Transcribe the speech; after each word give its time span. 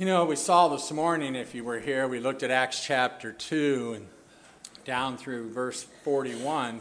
You 0.00 0.06
know, 0.06 0.24
we 0.24 0.36
saw 0.36 0.68
this 0.68 0.90
morning, 0.90 1.34
if 1.34 1.54
you 1.54 1.62
were 1.62 1.78
here, 1.78 2.08
we 2.08 2.20
looked 2.20 2.42
at 2.42 2.50
Acts 2.50 2.82
chapter 2.82 3.32
2 3.32 3.96
and 3.96 4.06
down 4.86 5.18
through 5.18 5.50
verse 5.50 5.82
41, 6.04 6.80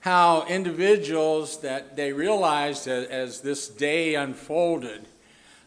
how 0.00 0.44
individuals 0.46 1.62
that 1.62 1.96
they 1.96 2.12
realized 2.12 2.86
as, 2.86 3.40
this 3.40 3.68
day 3.68 4.16
unfolded, 4.16 5.06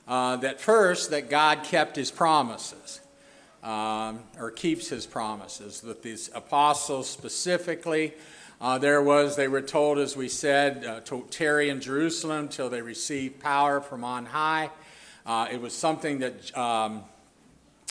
uh, 0.07 0.35
that 0.35 0.61
first, 0.61 1.09
that 1.09 1.27
God 1.27 1.63
kept 1.63 1.95
his 1.95 2.11
promises. 2.11 3.01
Um, 3.63 4.19
or 4.37 4.51
keeps 4.51 4.87
his 4.87 5.07
promises. 5.07 5.81
That 5.81 6.03
these 6.03 6.29
apostles 6.35 7.09
specifically, 7.09 8.13
uh, 8.61 8.77
there 8.77 9.01
was, 9.01 9.35
they 9.35 9.47
were 9.47 9.63
told, 9.63 9.97
as 9.97 10.15
we 10.15 10.29
said, 10.29 10.85
uh, 10.85 10.99
to 11.05 11.25
tarry 11.31 11.69
in 11.69 11.81
Jerusalem 11.81 12.47
till 12.47 12.69
they 12.69 12.83
receive 12.83 13.39
power 13.39 13.81
from 13.81 14.03
on 14.03 14.27
high. 14.27 14.69
Uh, 15.25 15.47
it 15.51 15.59
was 15.59 15.73
something 15.73 16.19
that, 16.19 16.55
um, 16.55 17.03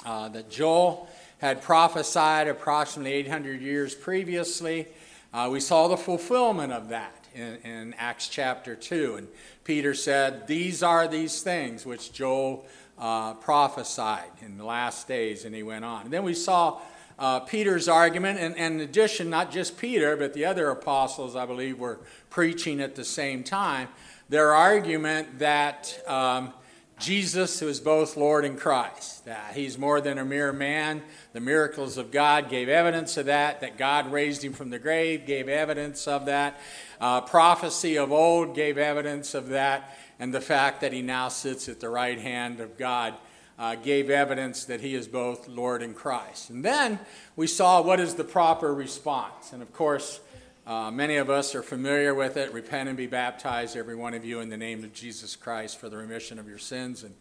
uh, 0.06 0.28
that 0.28 0.48
Joel 0.50 1.08
had 1.38 1.62
prophesied 1.62 2.46
approximately 2.46 3.12
800 3.12 3.60
years 3.60 3.92
previously. 3.94 4.86
Uh, 5.32 5.48
we 5.50 5.58
saw 5.58 5.88
the 5.88 5.96
fulfillment 5.96 6.72
of 6.72 6.90
that 6.90 7.26
in, 7.34 7.56
in, 7.64 7.94
Acts 7.94 8.28
chapter 8.28 8.76
2. 8.76 9.16
And 9.16 9.28
Peter 9.64 9.94
said, 9.94 10.46
These 10.46 10.84
are 10.84 11.08
these 11.08 11.42
things 11.42 11.84
which 11.84 12.12
Joel 12.12 12.64
uh, 12.98 13.34
prophesied 13.34 14.30
in 14.40 14.56
the 14.56 14.64
last 14.64 15.08
days. 15.08 15.44
And 15.44 15.52
he 15.56 15.64
went 15.64 15.84
on. 15.84 16.02
And 16.02 16.12
then 16.12 16.22
we 16.22 16.34
saw 16.34 16.80
uh, 17.18 17.40
Peter's 17.40 17.88
argument, 17.88 18.38
and, 18.38 18.56
and, 18.56 18.76
in 18.76 18.88
addition, 18.88 19.28
not 19.28 19.50
just 19.50 19.76
Peter, 19.76 20.16
but 20.16 20.34
the 20.34 20.44
other 20.44 20.70
apostles, 20.70 21.34
I 21.34 21.46
believe, 21.46 21.80
were 21.80 21.98
preaching 22.30 22.80
at 22.80 22.94
the 22.94 23.04
same 23.04 23.42
time. 23.42 23.88
Their 24.28 24.54
argument 24.54 25.40
that. 25.40 26.00
Um, 26.06 26.54
Jesus, 26.98 27.58
who 27.60 27.68
is 27.68 27.80
both 27.80 28.16
Lord 28.16 28.44
and 28.44 28.58
Christ. 28.58 29.24
That 29.24 29.54
he's 29.54 29.76
more 29.76 30.00
than 30.00 30.18
a 30.18 30.24
mere 30.24 30.52
man. 30.52 31.02
The 31.32 31.40
miracles 31.40 31.98
of 31.98 32.10
God 32.10 32.48
gave 32.48 32.68
evidence 32.68 33.16
of 33.16 33.26
that, 33.26 33.60
that 33.60 33.76
God 33.76 34.12
raised 34.12 34.44
him 34.44 34.52
from 34.52 34.70
the 34.70 34.78
grave 34.78 35.26
gave 35.26 35.48
evidence 35.48 36.06
of 36.06 36.26
that. 36.26 36.60
Uh, 37.00 37.20
prophecy 37.22 37.98
of 37.98 38.12
old 38.12 38.54
gave 38.54 38.78
evidence 38.78 39.34
of 39.34 39.48
that. 39.48 39.98
And 40.18 40.32
the 40.32 40.40
fact 40.40 40.80
that 40.80 40.92
he 40.92 41.02
now 41.02 41.28
sits 41.28 41.68
at 41.68 41.80
the 41.80 41.88
right 41.88 42.18
hand 42.18 42.60
of 42.60 42.78
God 42.78 43.14
uh, 43.58 43.74
gave 43.76 44.10
evidence 44.10 44.64
that 44.64 44.80
he 44.80 44.94
is 44.94 45.08
both 45.08 45.48
Lord 45.48 45.82
and 45.82 45.94
Christ. 45.94 46.50
And 46.50 46.64
then 46.64 46.98
we 47.36 47.46
saw 47.46 47.80
what 47.82 48.00
is 48.00 48.14
the 48.14 48.24
proper 48.24 48.74
response. 48.74 49.52
And 49.52 49.62
of 49.62 49.72
course, 49.72 50.20
uh, 50.66 50.90
many 50.90 51.16
of 51.16 51.28
us 51.28 51.54
are 51.54 51.62
familiar 51.62 52.14
with 52.14 52.38
it. 52.38 52.52
Repent 52.52 52.88
and 52.88 52.96
be 52.96 53.06
baptized, 53.06 53.76
every 53.76 53.94
one 53.94 54.14
of 54.14 54.24
you, 54.24 54.40
in 54.40 54.48
the 54.48 54.56
name 54.56 54.82
of 54.82 54.94
Jesus 54.94 55.36
Christ 55.36 55.78
for 55.78 55.90
the 55.90 55.98
remission 55.98 56.38
of 56.38 56.48
your 56.48 56.58
sins, 56.58 57.02
and 57.02 57.14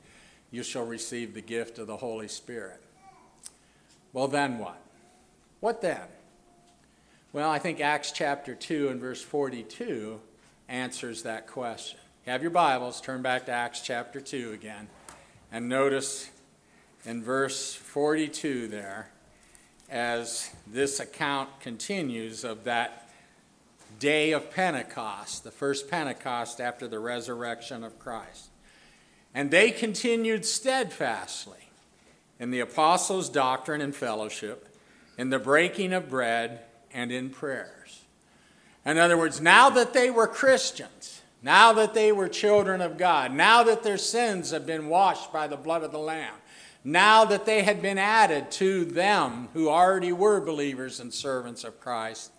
you 0.49 0.63
shall 0.63 0.85
receive 0.85 1.33
the 1.33 1.41
gift 1.41 1.77
of 1.77 1.87
the 1.87 1.97
Holy 1.97 2.29
Spirit. 2.29 2.81
Well, 4.13 4.29
then 4.29 4.59
what? 4.59 4.81
What 5.59 5.81
then? 5.81 6.07
Well, 7.33 7.49
I 7.49 7.59
think 7.59 7.81
Acts 7.81 8.11
chapter 8.11 8.55
2 8.55 8.89
and 8.89 9.01
verse 9.01 9.21
42 9.21 10.21
answers 10.69 11.23
that 11.23 11.47
question. 11.47 11.99
Have 12.25 12.41
your 12.41 12.51
Bibles, 12.51 13.01
turn 13.01 13.21
back 13.21 13.47
to 13.47 13.51
Acts 13.51 13.81
chapter 13.81 14.21
2 14.21 14.51
again, 14.51 14.87
and 15.51 15.67
notice 15.67 16.29
in 17.03 17.21
verse 17.21 17.75
42 17.75 18.69
there, 18.69 19.09
as 19.89 20.49
this 20.65 21.01
account 21.01 21.59
continues 21.59 22.45
of 22.45 22.63
that 22.63 23.02
day 23.99 24.31
of 24.31 24.51
Pentecost, 24.51 25.43
the 25.43 25.51
first 25.51 25.89
Pentecost 25.89 26.59
after 26.59 26.87
the 26.87 26.99
resurrection 26.99 27.83
of 27.83 27.99
Christ. 27.99 28.49
And 29.33 29.49
they 29.49 29.71
continued 29.71 30.45
steadfastly 30.45 31.69
in 32.39 32.51
the 32.51 32.59
apostles' 32.59 33.29
doctrine 33.29 33.81
and 33.81 33.95
fellowship, 33.95 34.67
in 35.17 35.29
the 35.29 35.39
breaking 35.39 35.93
of 35.93 36.09
bread, 36.09 36.61
and 36.93 37.11
in 37.11 37.29
prayers. 37.29 38.03
In 38.85 38.97
other 38.97 39.17
words, 39.17 39.39
now 39.39 39.69
that 39.69 39.93
they 39.93 40.09
were 40.09 40.27
Christians, 40.27 41.21
now 41.41 41.73
that 41.73 41.93
they 41.93 42.11
were 42.11 42.27
children 42.27 42.81
of 42.81 42.97
God, 42.97 43.33
now 43.33 43.63
that 43.63 43.83
their 43.83 43.97
sins 43.97 44.51
have 44.51 44.65
been 44.65 44.87
washed 44.87 45.31
by 45.31 45.47
the 45.47 45.57
blood 45.57 45.83
of 45.83 45.91
the 45.91 45.99
Lamb, 45.99 46.35
now 46.83 47.23
that 47.25 47.45
they 47.45 47.63
had 47.63 47.81
been 47.81 47.97
added 47.97 48.51
to 48.51 48.83
them 48.83 49.47
who 49.53 49.69
already 49.69 50.11
were 50.11 50.41
believers 50.41 50.99
and 50.99 51.13
servants 51.13 51.63
of 51.63 51.79
Christ, 51.79 52.31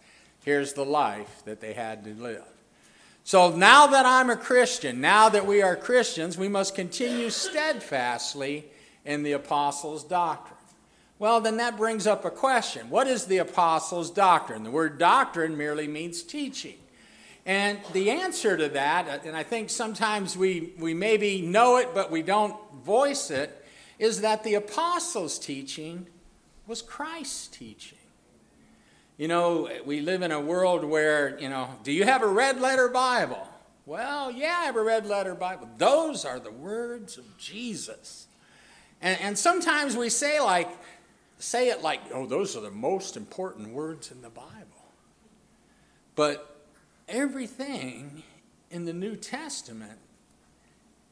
Here's 0.45 0.75
the 0.75 0.85
life 0.85 1.43
that 1.47 1.61
they 1.61 1.73
had 1.73 2.05
to 2.05 2.15
live. 2.15 2.45
So 3.25 3.57
now 3.57 3.87
that 3.87 4.05
I'm 4.05 4.29
a 4.29 4.37
Christian, 4.37 5.01
now 5.01 5.31
that 5.31 5.47
we 5.47 5.63
are 5.63 5.75
Christians, 5.75 6.37
we 6.37 6.49
must 6.49 6.75
continue 6.75 7.31
steadfastly 7.31 8.67
in 9.07 9.23
the 9.23 9.33
apostles' 9.33 10.05
doctrine. 10.05 10.59
Well, 11.19 11.41
then 11.41 11.57
that 11.57 11.79
brings 11.79 12.07
up 12.07 12.27
a 12.27 12.31
question. 12.31 12.91
What 12.91 13.07
is 13.07 13.25
the 13.25 13.39
apostles' 13.39 14.11
doctrine? 14.11 14.65
The 14.65 14.71
word 14.71 14.99
doctrine 14.99 15.57
merely 15.57 15.89
means 15.89 16.23
teaching. 16.23 16.77
And 17.47 17.79
the 17.95 18.11
answer 18.11 18.57
to 18.57 18.69
that, 18.71 19.09
uh, 19.09 19.27
and 19.27 19.37
I 19.37 19.43
think 19.43 19.71
sometimes 19.71 20.37
we, 20.37 20.73
we 20.79 20.93
maybe 20.93 21.41
know 21.41 21.79
it, 21.79 21.95
but 21.95 22.11
we 22.11 22.23
don't 22.23 22.57
voice 22.85 23.31
it, 23.31 23.65
is 23.99 24.21
that 24.23 24.45
the 24.45 24.55
apostles' 24.55 25.39
teaching 25.39 26.07
was 26.67 26.83
Christ's 26.83 27.47
teaching. 27.47 27.99
You 29.17 29.29
know, 29.29 29.69
we 29.85 30.01
live 30.01 30.23
in 30.23 30.33
a 30.33 30.41
world 30.41 30.85
where, 30.85 31.39
you 31.39 31.49
know, 31.49 31.69
do 31.85 31.93
you 31.93 32.05
have 32.05 32.23
a 32.23 32.27
red 32.27 32.61
letter 32.61 32.89
Bible? 32.89 33.47
Well, 33.87 34.33
yeah, 34.33 34.57
I 34.63 34.65
have 34.65 34.77
a 34.77 34.83
red 34.83 35.07
letter 35.07 35.35
Bible. 35.37 35.69
Those 35.79 36.25
are 36.25 36.41
the 36.41 36.51
words 36.51 37.17
of 37.17 37.39
Jesus. 37.39 38.27
And, 39.01 39.21
and 39.21 39.39
sometimes 39.39 39.97
we 39.97 40.09
say 40.09 40.41
like, 40.41 40.69
say 41.39 41.69
it 41.69 41.83
like, 41.83 42.01
oh, 42.13 42.27
those 42.27 42.57
are 42.57 42.61
the 42.61 42.73
most 42.73 43.17
important 43.17 43.73
words 43.73 44.11
in 44.11 44.21
the 44.21 44.31
Bible. 44.31 44.51
But 46.17 46.67
everything 47.09 48.25
in 48.71 48.85
the 48.85 48.93
New 48.93 49.15
Testament 49.15 49.99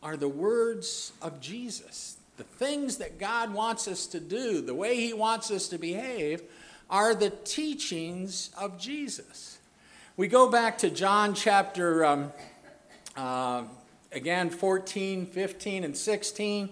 are 0.02 0.16
the 0.16 0.28
words 0.28 1.12
of 1.22 1.40
Jesus. 1.40 2.16
The 2.36 2.44
things 2.44 2.96
that 2.96 3.20
God 3.20 3.54
wants 3.54 3.86
us 3.86 4.06
to 4.08 4.18
do, 4.18 4.60
the 4.60 4.74
way 4.74 4.96
He 4.96 5.12
wants 5.12 5.52
us 5.52 5.68
to 5.68 5.78
behave, 5.78 6.42
are 6.92 7.14
the 7.14 7.30
teachings 7.30 8.50
of 8.58 8.78
Jesus. 8.78 9.58
We 10.18 10.28
go 10.28 10.50
back 10.50 10.76
to 10.78 10.90
John 10.90 11.32
chapter, 11.32 12.04
um, 12.04 12.32
uh, 13.16 13.62
again, 14.12 14.50
14, 14.50 15.24
15, 15.24 15.84
and 15.84 15.96
16. 15.96 16.68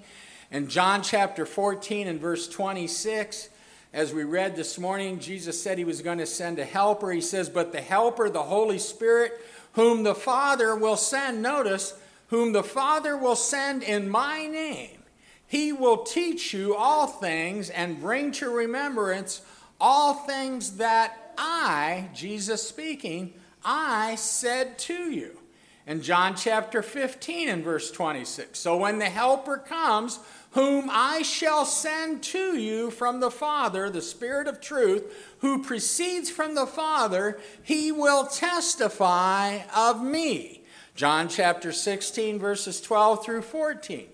And 0.50 0.68
John 0.68 1.02
chapter 1.02 1.46
14 1.46 2.06
and 2.06 2.20
verse 2.20 2.46
26, 2.48 3.48
as 3.94 4.12
we 4.12 4.24
read 4.24 4.56
this 4.56 4.78
morning, 4.78 5.20
Jesus 5.20 5.60
said 5.60 5.78
he 5.78 5.84
was 5.84 6.02
going 6.02 6.18
to 6.18 6.26
send 6.26 6.58
a 6.58 6.66
helper. 6.66 7.10
He 7.10 7.22
says, 7.22 7.48
But 7.48 7.72
the 7.72 7.80
helper, 7.80 8.28
the 8.28 8.42
Holy 8.42 8.78
Spirit, 8.78 9.32
whom 9.72 10.02
the 10.02 10.14
Father 10.14 10.76
will 10.76 10.98
send, 10.98 11.40
notice, 11.40 11.94
whom 12.28 12.52
the 12.52 12.62
Father 12.62 13.16
will 13.16 13.36
send 13.36 13.82
in 13.82 14.10
my 14.10 14.46
name, 14.46 14.98
he 15.46 15.72
will 15.72 16.04
teach 16.04 16.52
you 16.52 16.76
all 16.76 17.06
things 17.06 17.70
and 17.70 18.02
bring 18.02 18.32
to 18.32 18.50
remembrance 18.50 19.40
all 19.80 20.14
things 20.14 20.76
that 20.76 21.32
I, 21.38 22.08
Jesus 22.14 22.66
speaking, 22.66 23.32
I 23.64 24.14
said 24.16 24.78
to 24.80 25.10
you. 25.10 25.38
In 25.86 26.02
John 26.02 26.36
chapter 26.36 26.82
15 26.82 27.48
and 27.48 27.64
verse 27.64 27.90
26. 27.90 28.58
So 28.58 28.76
when 28.76 28.98
the 28.98 29.06
Helper 29.06 29.56
comes, 29.56 30.20
whom 30.52 30.88
I 30.90 31.22
shall 31.22 31.64
send 31.64 32.22
to 32.24 32.56
you 32.56 32.90
from 32.90 33.20
the 33.20 33.30
Father, 33.30 33.88
the 33.88 34.02
Spirit 34.02 34.46
of 34.46 34.60
truth, 34.60 35.34
who 35.40 35.62
proceeds 35.62 36.30
from 36.30 36.54
the 36.54 36.66
Father, 36.66 37.40
he 37.62 37.90
will 37.90 38.26
testify 38.26 39.60
of 39.74 40.02
me. 40.02 40.62
John 40.94 41.28
chapter 41.28 41.72
16, 41.72 42.38
verses 42.38 42.80
12 42.80 43.24
through 43.24 43.42
14. 43.42 44.06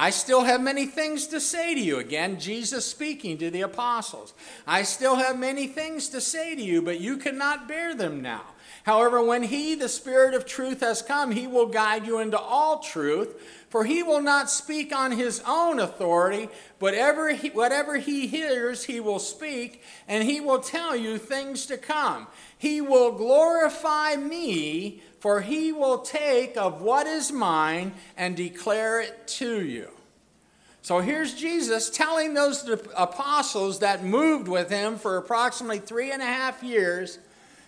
I 0.00 0.10
still 0.10 0.44
have 0.44 0.60
many 0.60 0.86
things 0.86 1.26
to 1.26 1.40
say 1.40 1.74
to 1.74 1.80
you. 1.80 1.98
Again, 1.98 2.38
Jesus 2.38 2.86
speaking 2.86 3.36
to 3.38 3.50
the 3.50 3.62
apostles. 3.62 4.32
I 4.64 4.84
still 4.84 5.16
have 5.16 5.36
many 5.36 5.66
things 5.66 6.08
to 6.10 6.20
say 6.20 6.54
to 6.54 6.62
you, 6.62 6.82
but 6.82 7.00
you 7.00 7.16
cannot 7.16 7.66
bear 7.66 7.96
them 7.96 8.22
now. 8.22 8.42
However, 8.84 9.20
when 9.20 9.42
He, 9.42 9.74
the 9.74 9.88
Spirit 9.88 10.34
of 10.34 10.46
truth, 10.46 10.82
has 10.82 11.02
come, 11.02 11.32
He 11.32 11.48
will 11.48 11.66
guide 11.66 12.06
you 12.06 12.20
into 12.20 12.38
all 12.38 12.78
truth, 12.78 13.42
for 13.70 13.84
He 13.84 14.04
will 14.04 14.20
not 14.20 14.48
speak 14.48 14.94
on 14.94 15.10
His 15.10 15.42
own 15.44 15.80
authority, 15.80 16.48
but 16.78 16.94
he, 16.94 17.48
whatever 17.48 17.96
he 17.96 18.28
hears, 18.28 18.84
He 18.84 19.00
will 19.00 19.18
speak, 19.18 19.82
and 20.06 20.22
He 20.22 20.40
will 20.40 20.60
tell 20.60 20.94
you 20.94 21.18
things 21.18 21.66
to 21.66 21.76
come. 21.76 22.28
He 22.56 22.80
will 22.80 23.10
glorify 23.10 24.14
me 24.14 25.02
for 25.20 25.40
he 25.40 25.72
will 25.72 25.98
take 25.98 26.56
of 26.56 26.80
what 26.80 27.06
is 27.06 27.32
mine 27.32 27.92
and 28.16 28.36
declare 28.36 29.00
it 29.00 29.26
to 29.26 29.64
you. 29.64 29.88
So 30.82 31.00
here's 31.00 31.34
Jesus 31.34 31.90
telling 31.90 32.34
those 32.34 32.68
apostles 32.96 33.80
that 33.80 34.04
moved 34.04 34.48
with 34.48 34.70
him 34.70 34.96
for 34.96 35.16
approximately 35.16 35.80
three 35.80 36.12
and 36.12 36.22
a 36.22 36.26
half 36.26 36.62
years 36.62 37.18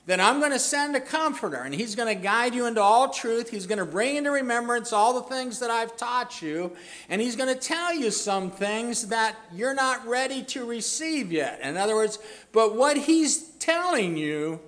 that 0.07 0.19
I'm 0.19 0.41
going 0.41 0.53
to 0.53 0.59
send 0.59 0.97
a 0.97 1.01
comforter, 1.01 1.59
and 1.59 1.75
he's 1.75 1.95
going 1.95 2.09
to 2.09 2.21
guide 2.21 2.55
you 2.55 2.67
into 2.67 2.81
all 2.81 3.11
truth. 3.11 3.51
He's 3.51 3.67
going 3.67 3.79
to 3.79 3.85
bring 3.85 4.17
into 4.17 4.31
remembrance 4.31 4.93
all 4.93 5.15
the 5.15 5.23
things 5.23 5.59
that 5.61 5.71
I've 5.71 5.97
taught 5.97 6.41
you, 6.41 6.75
and 7.09 7.21
he's 7.21 7.37
going 7.37 7.55
to 7.55 7.61
tell 7.61 7.95
you 7.95 8.11
some 8.11 8.51
things 8.51 9.09
that 9.09 9.37
you're 9.53 9.75
not 9.75 10.07
ready 10.07 10.43
to 10.45 10.65
receive 10.65 11.31
yet. 11.31 11.61
In 11.61 11.77
other 11.77 11.95
words, 11.95 12.19
but 12.53 12.75
what 12.75 12.97
he's 12.97 13.51
telling 13.59 14.17
you 14.17 14.61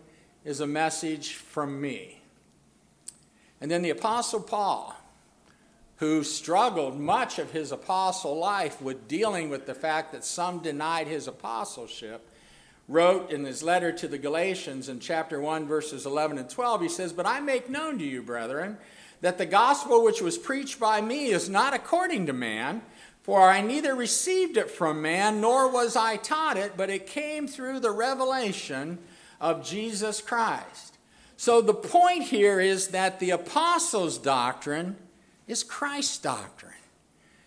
is 0.44 0.60
a 0.60 0.66
message 0.66 1.34
from 1.34 1.80
me. 1.80 2.21
And 3.62 3.70
then 3.70 3.82
the 3.82 3.90
Apostle 3.90 4.40
Paul, 4.40 4.92
who 5.98 6.24
struggled 6.24 6.98
much 6.98 7.38
of 7.38 7.52
his 7.52 7.70
apostle 7.70 8.36
life 8.36 8.82
with 8.82 9.06
dealing 9.06 9.50
with 9.50 9.66
the 9.66 9.74
fact 9.74 10.10
that 10.10 10.24
some 10.24 10.58
denied 10.58 11.06
his 11.06 11.28
apostleship, 11.28 12.28
wrote 12.88 13.30
in 13.30 13.44
his 13.44 13.62
letter 13.62 13.92
to 13.92 14.08
the 14.08 14.18
Galatians 14.18 14.88
in 14.88 14.98
chapter 14.98 15.40
1, 15.40 15.68
verses 15.68 16.04
11 16.04 16.38
and 16.38 16.50
12, 16.50 16.80
he 16.80 16.88
says, 16.88 17.12
But 17.12 17.24
I 17.24 17.38
make 17.38 17.70
known 17.70 18.00
to 18.00 18.04
you, 18.04 18.20
brethren, 18.20 18.78
that 19.20 19.38
the 19.38 19.46
gospel 19.46 20.02
which 20.02 20.20
was 20.20 20.36
preached 20.36 20.80
by 20.80 21.00
me 21.00 21.26
is 21.26 21.48
not 21.48 21.72
according 21.72 22.26
to 22.26 22.32
man, 22.32 22.82
for 23.22 23.48
I 23.48 23.60
neither 23.60 23.94
received 23.94 24.56
it 24.56 24.72
from 24.72 25.00
man, 25.00 25.40
nor 25.40 25.70
was 25.70 25.94
I 25.94 26.16
taught 26.16 26.56
it, 26.56 26.72
but 26.76 26.90
it 26.90 27.06
came 27.06 27.46
through 27.46 27.78
the 27.78 27.92
revelation 27.92 28.98
of 29.40 29.64
Jesus 29.64 30.20
Christ. 30.20 30.91
So 31.42 31.60
the 31.60 31.74
point 31.74 32.22
here 32.22 32.60
is 32.60 32.90
that 32.90 33.18
the 33.18 33.30
apostles' 33.30 34.16
doctrine 34.16 34.94
is 35.48 35.64
Christ's 35.64 36.18
doctrine. 36.18 36.70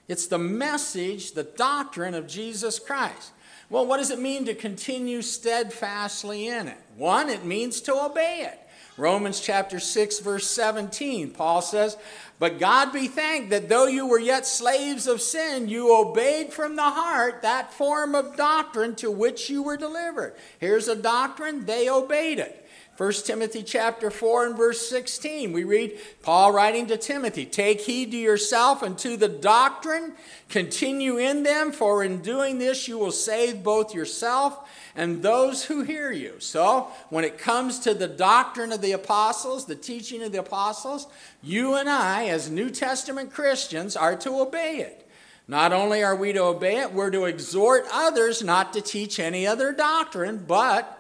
It's 0.09 0.27
the 0.27 0.37
message, 0.37 1.31
the 1.31 1.45
doctrine 1.45 2.13
of 2.13 2.27
Jesus 2.27 2.77
Christ. 2.77 3.31
Well, 3.69 3.85
what 3.85 3.99
does 3.99 4.11
it 4.11 4.19
mean 4.19 4.43
to 4.47 4.53
continue 4.53 5.21
steadfastly 5.21 6.49
in 6.49 6.67
it? 6.67 6.77
One, 6.97 7.29
it 7.29 7.45
means 7.45 7.79
to 7.83 7.95
obey 7.95 8.41
it. 8.41 8.59
Romans 8.97 9.39
chapter 9.39 9.79
6, 9.79 10.19
verse 10.19 10.49
17, 10.49 11.31
Paul 11.31 11.61
says, 11.61 11.95
But 12.37 12.59
God 12.59 12.91
be 12.91 13.07
thanked 13.07 13.49
that 13.51 13.69
though 13.69 13.87
you 13.87 14.07
were 14.07 14.19
yet 14.19 14.45
slaves 14.45 15.07
of 15.07 15.21
sin, 15.21 15.69
you 15.69 15.95
obeyed 15.95 16.51
from 16.51 16.75
the 16.75 16.81
heart 16.81 17.43
that 17.43 17.73
form 17.73 18.13
of 18.13 18.35
doctrine 18.35 18.95
to 18.95 19.09
which 19.09 19.49
you 19.49 19.63
were 19.63 19.77
delivered. 19.77 20.35
Here's 20.59 20.89
a 20.89 20.97
doctrine, 20.97 21.65
they 21.65 21.89
obeyed 21.89 22.39
it. 22.39 22.64
1 22.97 23.11
Timothy 23.25 23.61
chapter 23.61 24.09
4 24.09 24.45
and 24.45 24.55
verse 24.55 24.87
16, 24.87 25.51
we 25.51 25.65
read 25.65 25.99
Paul 26.21 26.53
writing 26.53 26.87
to 26.87 26.95
Timothy, 26.95 27.45
Take 27.45 27.81
heed 27.81 28.11
to 28.11 28.17
yourself 28.17 28.81
and 28.81 28.97
to 28.99 29.17
the 29.17 29.27
doctrine, 29.27 30.13
continue 30.47 31.17
in 31.17 31.43
them, 31.43 31.73
for 31.73 32.05
in 32.05 32.21
doing 32.21 32.57
this 32.57 32.87
you 32.87 32.97
will 32.97 33.11
save 33.11 33.63
both 33.63 33.93
yourself 33.93 34.69
and 34.95 35.21
those 35.21 35.65
who 35.65 35.83
hear 35.83 36.13
you. 36.13 36.35
So, 36.39 36.87
when 37.09 37.25
it 37.25 37.37
comes 37.37 37.79
to 37.79 37.93
the 37.93 38.07
doctrine 38.07 38.71
of 38.71 38.79
the 38.79 38.93
apostles, 38.93 39.65
the 39.65 39.75
teaching 39.75 40.23
of 40.23 40.31
the 40.31 40.39
apostles, 40.39 41.07
you 41.43 41.75
and 41.75 41.89
I, 41.89 42.27
as 42.27 42.49
New 42.49 42.69
Testament 42.69 43.33
Christians, 43.33 43.97
are 43.97 44.15
to 44.15 44.39
obey 44.39 44.77
it. 44.77 45.05
Not 45.49 45.73
only 45.73 46.01
are 46.01 46.15
we 46.15 46.31
to 46.31 46.43
obey 46.43 46.77
it, 46.77 46.93
we're 46.93 47.11
to 47.11 47.25
exhort 47.25 47.85
others 47.91 48.41
not 48.41 48.71
to 48.71 48.79
teach 48.79 49.19
any 49.19 49.45
other 49.45 49.73
doctrine, 49.73 50.45
but 50.47 50.94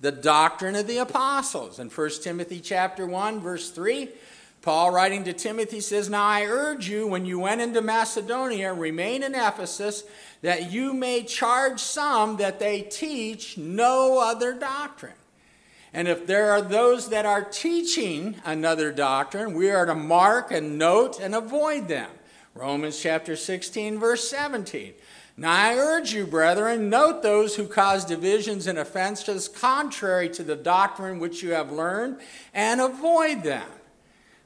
the 0.00 0.12
doctrine 0.12 0.76
of 0.76 0.86
the 0.86 0.98
apostles. 0.98 1.78
In 1.78 1.90
1 1.90 2.10
Timothy 2.22 2.60
chapter 2.60 3.06
1 3.06 3.40
verse 3.40 3.70
3, 3.70 4.08
Paul 4.62 4.90
writing 4.90 5.24
to 5.24 5.32
Timothy 5.32 5.80
says, 5.80 6.10
"Now 6.10 6.24
I 6.24 6.44
urge 6.44 6.88
you 6.88 7.06
when 7.06 7.24
you 7.24 7.38
went 7.38 7.62
into 7.62 7.80
Macedonia, 7.80 8.74
remain 8.74 9.22
in 9.22 9.34
Ephesus, 9.34 10.04
that 10.42 10.70
you 10.70 10.92
may 10.92 11.22
charge 11.22 11.80
some 11.80 12.36
that 12.36 12.58
they 12.58 12.82
teach 12.82 13.56
no 13.56 14.18
other 14.18 14.52
doctrine." 14.52 15.14
And 15.92 16.08
if 16.08 16.26
there 16.26 16.52
are 16.52 16.62
those 16.62 17.08
that 17.08 17.26
are 17.26 17.42
teaching 17.42 18.36
another 18.44 18.92
doctrine, 18.92 19.54
we 19.54 19.70
are 19.70 19.86
to 19.86 19.94
mark 19.94 20.52
and 20.52 20.78
note 20.78 21.18
and 21.18 21.34
avoid 21.34 21.88
them. 21.88 22.10
Romans 22.54 23.00
chapter 23.00 23.36
16 23.36 23.98
verse 23.98 24.28
17. 24.28 24.94
Now 25.40 25.52
I 25.54 25.74
urge 25.74 26.12
you, 26.12 26.26
brethren, 26.26 26.90
note 26.90 27.22
those 27.22 27.56
who 27.56 27.66
cause 27.66 28.04
divisions 28.04 28.66
and 28.66 28.78
offenses 28.78 29.48
contrary 29.48 30.28
to 30.28 30.42
the 30.42 30.54
doctrine 30.54 31.18
which 31.18 31.42
you 31.42 31.52
have 31.52 31.72
learned, 31.72 32.18
and 32.52 32.78
avoid 32.78 33.42
them. 33.42 33.66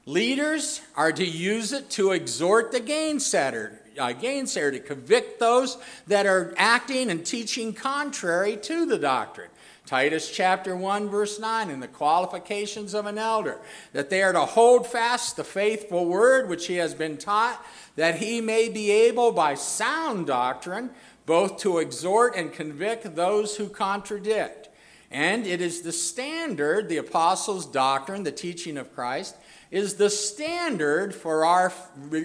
Leaders 0.05 0.79
are 0.95 1.11
to 1.11 1.25
use 1.25 1.73
it 1.73 1.89
to 1.89 2.13
exhort 2.13 2.71
the 2.71 2.79
gainsayer, 2.79 3.79
uh, 3.99 4.13
gainsayer, 4.13 4.71
to 4.71 4.79
convict 4.79 5.37
those 5.37 5.77
that 6.07 6.25
are 6.25 6.53
acting 6.55 7.11
and 7.11 7.25
teaching 7.25 7.73
contrary 7.73 8.55
to 8.55 8.85
the 8.85 8.97
doctrine. 8.97 9.49
Titus 9.85 10.31
chapter 10.31 10.75
1, 10.75 11.09
verse 11.09 11.39
9, 11.39 11.69
in 11.69 11.79
the 11.79 11.87
qualifications 11.87 12.93
of 12.93 13.05
an 13.05 13.17
elder, 13.17 13.59
that 13.93 14.09
they 14.09 14.23
are 14.23 14.33
to 14.33 14.45
hold 14.45 14.87
fast 14.87 15.35
the 15.35 15.43
faithful 15.43 16.05
word 16.05 16.49
which 16.49 16.67
he 16.67 16.75
has 16.75 16.93
been 16.93 17.17
taught 17.17 17.63
that 17.95 18.17
he 18.17 18.41
may 18.41 18.69
be 18.69 18.91
able 18.91 19.31
by 19.31 19.55
sound 19.55 20.27
doctrine 20.27 20.89
both 21.25 21.57
to 21.57 21.79
exhort 21.79 22.35
and 22.35 22.53
convict 22.53 23.15
those 23.15 23.57
who 23.57 23.67
contradict. 23.67 24.69
And 25.09 25.47
it 25.47 25.61
is 25.61 25.81
the 25.81 25.91
standard, 25.91 26.89
the 26.89 26.97
apostles' 26.97 27.65
doctrine, 27.65 28.23
the 28.23 28.31
teaching 28.31 28.77
of 28.77 28.93
Christ, 28.93 29.35
is 29.71 29.95
the 29.95 30.09
standard 30.09 31.15
for 31.15 31.45
our 31.45 31.71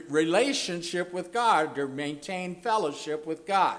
relationship 0.08 1.12
with 1.12 1.32
God, 1.32 1.74
to 1.76 1.86
maintain 1.86 2.60
fellowship 2.60 3.26
with 3.26 3.46
God. 3.46 3.78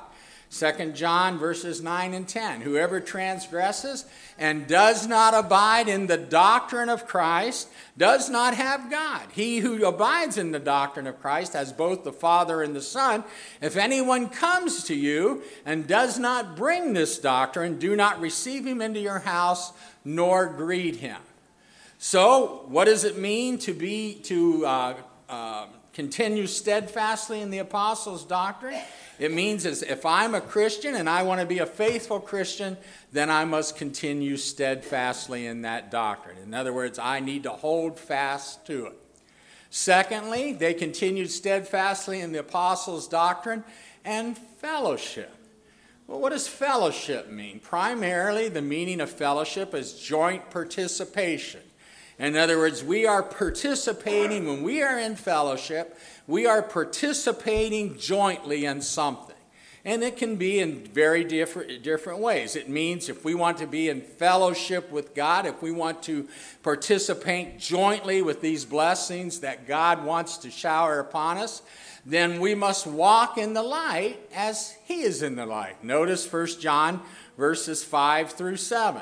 2 0.51 0.91
John 0.91 1.37
verses 1.37 1.81
9 1.81 2.13
and 2.13 2.27
10. 2.27 2.61
Whoever 2.61 2.99
transgresses 2.99 4.05
and 4.37 4.67
does 4.67 5.07
not 5.07 5.33
abide 5.33 5.87
in 5.87 6.07
the 6.07 6.17
doctrine 6.17 6.89
of 6.89 7.07
Christ 7.07 7.69
does 7.97 8.29
not 8.29 8.55
have 8.55 8.91
God. 8.91 9.21
He 9.31 9.59
who 9.59 9.85
abides 9.85 10.37
in 10.37 10.51
the 10.51 10.59
doctrine 10.59 11.07
of 11.07 11.21
Christ 11.21 11.53
has 11.53 11.71
both 11.71 12.03
the 12.03 12.11
Father 12.11 12.61
and 12.61 12.75
the 12.75 12.81
Son. 12.81 13.23
If 13.61 13.77
anyone 13.77 14.27
comes 14.27 14.83
to 14.85 14.95
you 14.95 15.41
and 15.65 15.87
does 15.87 16.19
not 16.19 16.57
bring 16.57 16.91
this 16.91 17.17
doctrine, 17.17 17.79
do 17.79 17.95
not 17.95 18.19
receive 18.19 18.67
him 18.67 18.81
into 18.81 18.99
your 18.99 19.19
house 19.19 19.71
nor 20.03 20.47
greet 20.47 20.97
him. 20.97 21.21
So, 21.97 22.65
what 22.67 22.85
does 22.85 23.05
it 23.05 23.17
mean 23.17 23.57
to 23.59 23.73
be 23.73 24.15
to 24.23 24.65
uh, 24.65 24.93
uh, 25.29 25.67
continue 25.93 26.47
steadfastly 26.47 27.39
in 27.39 27.51
the 27.51 27.59
apostles' 27.59 28.25
doctrine? 28.25 28.81
It 29.21 29.31
means 29.31 29.67
is 29.67 29.83
if 29.83 30.03
I'm 30.03 30.33
a 30.33 30.41
Christian 30.41 30.95
and 30.95 31.07
I 31.07 31.21
want 31.21 31.41
to 31.41 31.45
be 31.45 31.59
a 31.59 31.65
faithful 31.67 32.19
Christian, 32.19 32.75
then 33.11 33.29
I 33.29 33.45
must 33.45 33.75
continue 33.75 34.35
steadfastly 34.35 35.45
in 35.45 35.61
that 35.61 35.91
doctrine. 35.91 36.37
In 36.39 36.55
other 36.55 36.73
words, 36.73 36.97
I 36.97 37.19
need 37.19 37.43
to 37.43 37.51
hold 37.51 37.99
fast 37.99 38.65
to 38.65 38.87
it. 38.87 38.93
Secondly, 39.69 40.53
they 40.53 40.73
continued 40.73 41.29
steadfastly 41.29 42.19
in 42.19 42.31
the 42.31 42.39
apostles' 42.39 43.07
doctrine 43.07 43.63
and 44.03 44.35
fellowship. 44.35 45.35
Well, 46.07 46.19
what 46.19 46.31
does 46.31 46.47
fellowship 46.47 47.29
mean? 47.29 47.59
Primarily, 47.59 48.49
the 48.49 48.63
meaning 48.63 48.99
of 48.99 49.11
fellowship 49.11 49.75
is 49.75 49.99
joint 49.99 50.49
participation. 50.49 51.61
In 52.17 52.35
other 52.35 52.57
words, 52.57 52.83
we 52.83 53.05
are 53.05 53.21
participating, 53.21 54.47
when 54.47 54.63
we 54.63 54.81
are 54.81 54.99
in 54.99 55.15
fellowship, 55.15 55.97
we 56.27 56.45
are 56.45 56.61
participating 56.61 57.97
jointly 57.97 58.65
in 58.65 58.81
something. 58.81 59.35
And 59.83 60.03
it 60.03 60.15
can 60.15 60.35
be 60.35 60.59
in 60.59 60.85
very 60.85 61.23
different, 61.23 61.81
different 61.81 62.19
ways. 62.19 62.55
It 62.55 62.69
means 62.69 63.09
if 63.09 63.25
we 63.25 63.33
want 63.33 63.57
to 63.57 63.67
be 63.67 63.89
in 63.89 64.01
fellowship 64.01 64.91
with 64.91 65.15
God, 65.15 65.47
if 65.47 65.63
we 65.63 65.71
want 65.71 66.03
to 66.03 66.27
participate 66.61 67.57
jointly 67.57 68.21
with 68.21 68.41
these 68.41 68.63
blessings 68.63 69.39
that 69.39 69.67
God 69.67 70.05
wants 70.05 70.37
to 70.37 70.51
shower 70.51 70.99
upon 70.99 71.37
us, 71.37 71.63
then 72.05 72.39
we 72.39 72.53
must 72.53 72.85
walk 72.85 73.39
in 73.39 73.53
the 73.53 73.63
light 73.63 74.19
as 74.35 74.77
He 74.85 75.01
is 75.01 75.23
in 75.23 75.35
the 75.35 75.47
light. 75.47 75.83
Notice 75.83 76.31
1 76.31 76.59
John 76.59 77.01
verses 77.37 77.83
5 77.83 78.33
through 78.33 78.57
7. 78.57 79.01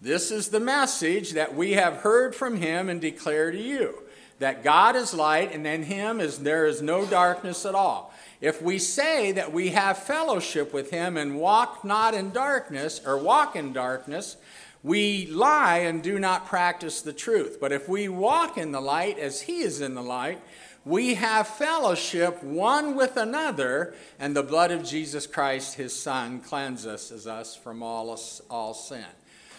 This 0.00 0.30
is 0.30 0.48
the 0.48 0.60
message 0.60 1.32
that 1.32 1.54
we 1.54 1.72
have 1.72 1.98
heard 1.98 2.34
from 2.34 2.56
him 2.56 2.88
and 2.88 3.00
declare 3.00 3.50
to 3.50 3.60
you 3.60 4.02
that 4.38 4.62
God 4.62 4.96
is 4.96 5.14
light 5.14 5.52
and 5.52 5.66
in 5.66 5.84
him 5.84 6.20
is 6.20 6.38
there 6.38 6.66
is 6.66 6.82
no 6.82 7.06
darkness 7.06 7.64
at 7.64 7.74
all. 7.74 8.12
If 8.40 8.60
we 8.60 8.78
say 8.78 9.32
that 9.32 9.52
we 9.52 9.70
have 9.70 9.98
fellowship 9.98 10.74
with 10.74 10.90
him 10.90 11.16
and 11.16 11.38
walk 11.38 11.84
not 11.84 12.14
in 12.14 12.30
darkness 12.32 13.00
or 13.04 13.16
walk 13.16 13.56
in 13.56 13.72
darkness, 13.72 14.36
we 14.82 15.26
lie 15.26 15.78
and 15.78 16.02
do 16.02 16.18
not 16.18 16.46
practice 16.46 17.00
the 17.00 17.12
truth. 17.12 17.58
But 17.60 17.72
if 17.72 17.88
we 17.88 18.08
walk 18.08 18.58
in 18.58 18.72
the 18.72 18.80
light 18.80 19.18
as 19.18 19.42
he 19.42 19.60
is 19.60 19.80
in 19.80 19.94
the 19.94 20.02
light, 20.02 20.40
we 20.84 21.14
have 21.14 21.48
fellowship 21.48 22.44
one 22.44 22.94
with 22.94 23.16
another, 23.16 23.94
and 24.20 24.36
the 24.36 24.44
blood 24.44 24.70
of 24.70 24.84
Jesus 24.84 25.26
Christ, 25.26 25.74
his 25.74 25.98
Son, 25.98 26.40
cleanses 26.40 27.26
us 27.26 27.56
from 27.56 27.82
all, 27.82 28.16
all 28.48 28.72
sin. 28.72 29.04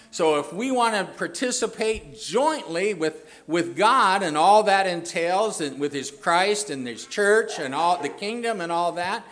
So 0.10 0.40
if 0.40 0.52
we 0.52 0.72
want 0.72 0.96
to 0.96 1.14
participate 1.18 2.20
jointly 2.20 2.94
with, 2.94 3.30
with 3.46 3.76
God 3.76 4.24
and 4.24 4.38
all 4.38 4.64
that 4.64 4.88
entails, 4.88 5.62
and 5.62 5.80
with 5.80 5.94
His 5.94 6.10
Christ 6.10 6.70
and 6.70 6.88
His 6.88 7.06
church 7.06 7.60
and 7.60 7.76
all 7.76 8.02
the 8.02 8.10
kingdom 8.10 8.62
and 8.62 8.72
all 8.72 8.94
that, 8.94 9.24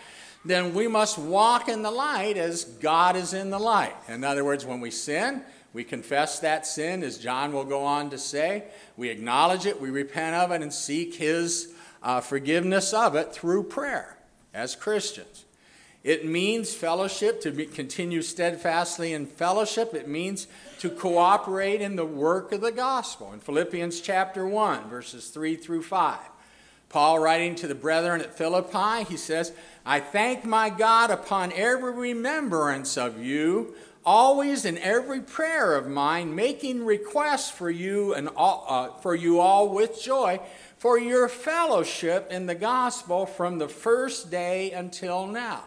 then 0.43 0.75
we 0.75 0.87
must 0.87 1.17
walk 1.17 1.69
in 1.69 1.81
the 1.81 1.89
light 1.89 2.37
as 2.37 2.65
God 2.65 3.15
is 3.15 3.33
in 3.33 3.49
the 3.49 3.57
light. 3.57 3.95
In 4.07 4.23
other 4.23 4.45
words, 4.45 4.63
when 4.65 4.79
we 4.79 4.91
sin, 4.91 5.41
We 5.75 5.83
confess 5.83 6.39
that 6.39 6.65
sin, 6.65 7.03
as 7.03 7.17
John 7.17 7.51
will 7.51 7.65
go 7.65 7.83
on 7.83 8.09
to 8.11 8.17
say. 8.17 8.63
We 8.95 9.09
acknowledge 9.09 9.65
it, 9.65 9.81
we 9.81 9.89
repent 9.89 10.33
of 10.33 10.51
it, 10.51 10.61
and 10.61 10.73
seek 10.73 11.15
his 11.15 11.73
uh, 12.01 12.21
forgiveness 12.21 12.93
of 12.93 13.15
it 13.15 13.33
through 13.33 13.63
prayer 13.63 14.17
as 14.53 14.73
Christians. 14.73 15.43
It 16.05 16.23
means 16.23 16.71
fellowship, 16.71 17.41
to 17.41 17.65
continue 17.65 18.21
steadfastly 18.21 19.13
in 19.13 19.25
fellowship. 19.25 19.95
It 19.95 20.07
means 20.07 20.45
to 20.77 20.91
cooperate 20.91 21.81
in 21.81 21.95
the 21.95 22.05
work 22.05 22.51
of 22.51 22.61
the 22.61 22.71
gospel. 22.71 23.33
In 23.33 23.39
Philippians 23.39 24.01
chapter 24.01 24.45
1, 24.45 24.87
verses 24.87 25.29
3 25.29 25.55
through 25.55 25.81
5, 25.81 26.19
Paul, 26.89 27.17
writing 27.17 27.55
to 27.55 27.65
the 27.65 27.73
brethren 27.73 28.21
at 28.21 28.37
Philippi, 28.37 29.03
he 29.09 29.17
says, 29.17 29.51
I 29.83 29.99
thank 29.99 30.45
my 30.45 30.69
God 30.69 31.09
upon 31.09 31.51
every 31.53 31.91
remembrance 31.91 32.99
of 32.99 33.19
you, 33.19 33.73
always 34.05 34.63
in 34.63 34.77
every 34.77 35.21
prayer 35.21 35.73
of 35.73 35.87
mine, 35.87 36.35
making 36.35 36.85
requests 36.85 37.49
for 37.49 37.71
you 37.71 38.13
and 38.13 38.29
all, 38.35 38.67
uh, 38.69 39.01
for 39.01 39.15
you 39.15 39.39
all 39.39 39.69
with 39.69 39.99
joy, 39.99 40.39
for 40.77 40.99
your 40.99 41.27
fellowship 41.27 42.27
in 42.29 42.45
the 42.45 42.53
gospel 42.53 43.25
from 43.25 43.57
the 43.57 43.67
first 43.67 44.29
day 44.29 44.69
until 44.69 45.25
now 45.25 45.63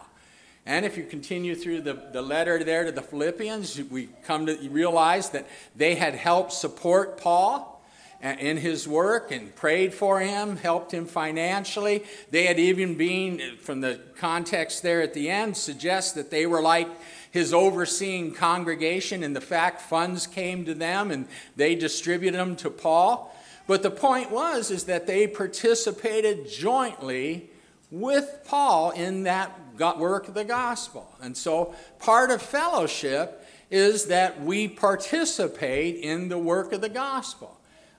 and 0.69 0.85
if 0.85 0.97
you 0.97 1.03
continue 1.03 1.55
through 1.55 1.81
the, 1.81 1.95
the 2.13 2.21
letter 2.21 2.63
there 2.63 2.83
to 2.83 2.91
the 2.91 3.01
Philippians, 3.01 3.81
we 3.89 4.07
come 4.23 4.45
to 4.45 4.55
realize 4.69 5.31
that 5.31 5.47
they 5.75 5.95
had 5.95 6.13
helped 6.13 6.53
support 6.53 7.17
Paul 7.17 7.83
in 8.21 8.55
his 8.55 8.87
work 8.87 9.31
and 9.31 9.55
prayed 9.55 9.95
for 9.95 10.19
him, 10.19 10.57
helped 10.57 10.93
him 10.93 11.07
financially. 11.07 12.03
They 12.29 12.45
had 12.45 12.59
even 12.59 12.93
been, 12.93 13.57
from 13.57 13.81
the 13.81 13.99
context 14.17 14.83
there 14.83 15.01
at 15.01 15.15
the 15.15 15.27
end, 15.31 15.57
suggests 15.57 16.11
that 16.11 16.29
they 16.29 16.45
were 16.45 16.61
like 16.61 16.87
his 17.31 17.51
overseeing 17.51 18.35
congregation, 18.35 19.23
and 19.23 19.35
the 19.35 19.41
fact 19.41 19.81
funds 19.81 20.27
came 20.27 20.65
to 20.65 20.75
them 20.75 21.09
and 21.09 21.27
they 21.55 21.73
distributed 21.73 22.39
them 22.39 22.55
to 22.57 22.69
Paul. 22.69 23.35
But 23.65 23.81
the 23.81 23.89
point 23.89 24.29
was 24.29 24.69
is 24.69 24.83
that 24.83 25.07
they 25.07 25.25
participated 25.25 26.47
jointly 26.47 27.49
with 27.89 28.41
Paul 28.45 28.91
in 28.91 29.23
that 29.23 29.59
work 29.79 30.27
of 30.27 30.33
the 30.33 30.45
gospel. 30.45 31.07
And 31.21 31.35
so 31.35 31.73
part 31.99 32.31
of 32.31 32.41
fellowship 32.41 33.45
is 33.71 34.05
that 34.05 34.41
we 34.41 34.67
participate 34.67 35.95
in 35.95 36.29
the 36.29 36.37
work 36.37 36.73
of 36.73 36.81
the 36.81 36.89
gospel. 36.89 37.55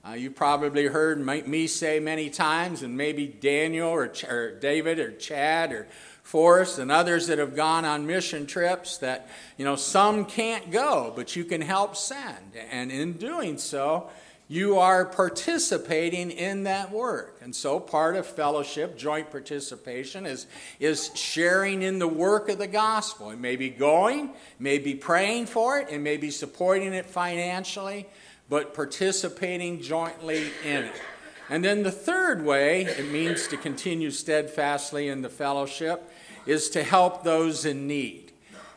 Uh, 0.06 0.12
you 0.12 0.30
probably 0.30 0.86
heard 0.86 1.18
me 1.18 1.66
say 1.66 2.00
many 2.00 2.30
times, 2.30 2.82
and 2.82 2.96
maybe 2.96 3.26
Daniel 3.26 3.90
or, 3.90 4.08
Ch- 4.08 4.24
or 4.24 4.58
David 4.58 4.98
or 4.98 5.12
Chad 5.12 5.72
or 5.72 5.86
Forrest 6.22 6.78
and 6.78 6.90
others 6.90 7.26
that 7.26 7.38
have 7.38 7.54
gone 7.54 7.84
on 7.84 8.06
mission 8.06 8.46
trips 8.46 8.98
that, 8.98 9.28
you 9.58 9.64
know, 9.64 9.76
some 9.76 10.24
can't 10.24 10.70
go, 10.70 11.12
but 11.14 11.34
you 11.36 11.44
can 11.44 11.60
help 11.60 11.96
send. 11.96 12.56
And 12.70 12.90
in 12.90 13.14
doing 13.14 13.58
so, 13.58 14.08
you 14.50 14.80
are 14.80 15.04
participating 15.04 16.32
in 16.32 16.64
that 16.64 16.90
work. 16.90 17.38
And 17.40 17.54
so 17.54 17.78
part 17.78 18.16
of 18.16 18.26
fellowship, 18.26 18.98
joint 18.98 19.30
participation, 19.30 20.26
is, 20.26 20.48
is 20.80 21.12
sharing 21.14 21.82
in 21.82 22.00
the 22.00 22.08
work 22.08 22.48
of 22.48 22.58
the 22.58 22.66
gospel. 22.66 23.30
It 23.30 23.38
may 23.38 23.54
be 23.54 23.70
going, 23.70 24.30
may 24.58 24.78
be 24.78 24.96
praying 24.96 25.46
for 25.46 25.78
it, 25.78 25.86
and 25.88 26.02
may 26.02 26.16
be 26.16 26.32
supporting 26.32 26.92
it 26.92 27.06
financially, 27.06 28.08
but 28.48 28.74
participating 28.74 29.80
jointly 29.80 30.50
in 30.64 30.86
it. 30.86 31.00
And 31.48 31.64
then 31.64 31.84
the 31.84 31.92
third 31.92 32.44
way 32.44 32.86
it 32.86 33.08
means 33.08 33.46
to 33.48 33.56
continue 33.56 34.10
steadfastly 34.10 35.06
in 35.06 35.22
the 35.22 35.28
fellowship 35.28 36.10
is 36.44 36.70
to 36.70 36.82
help 36.82 37.22
those 37.22 37.64
in 37.64 37.86
need. 37.86 38.32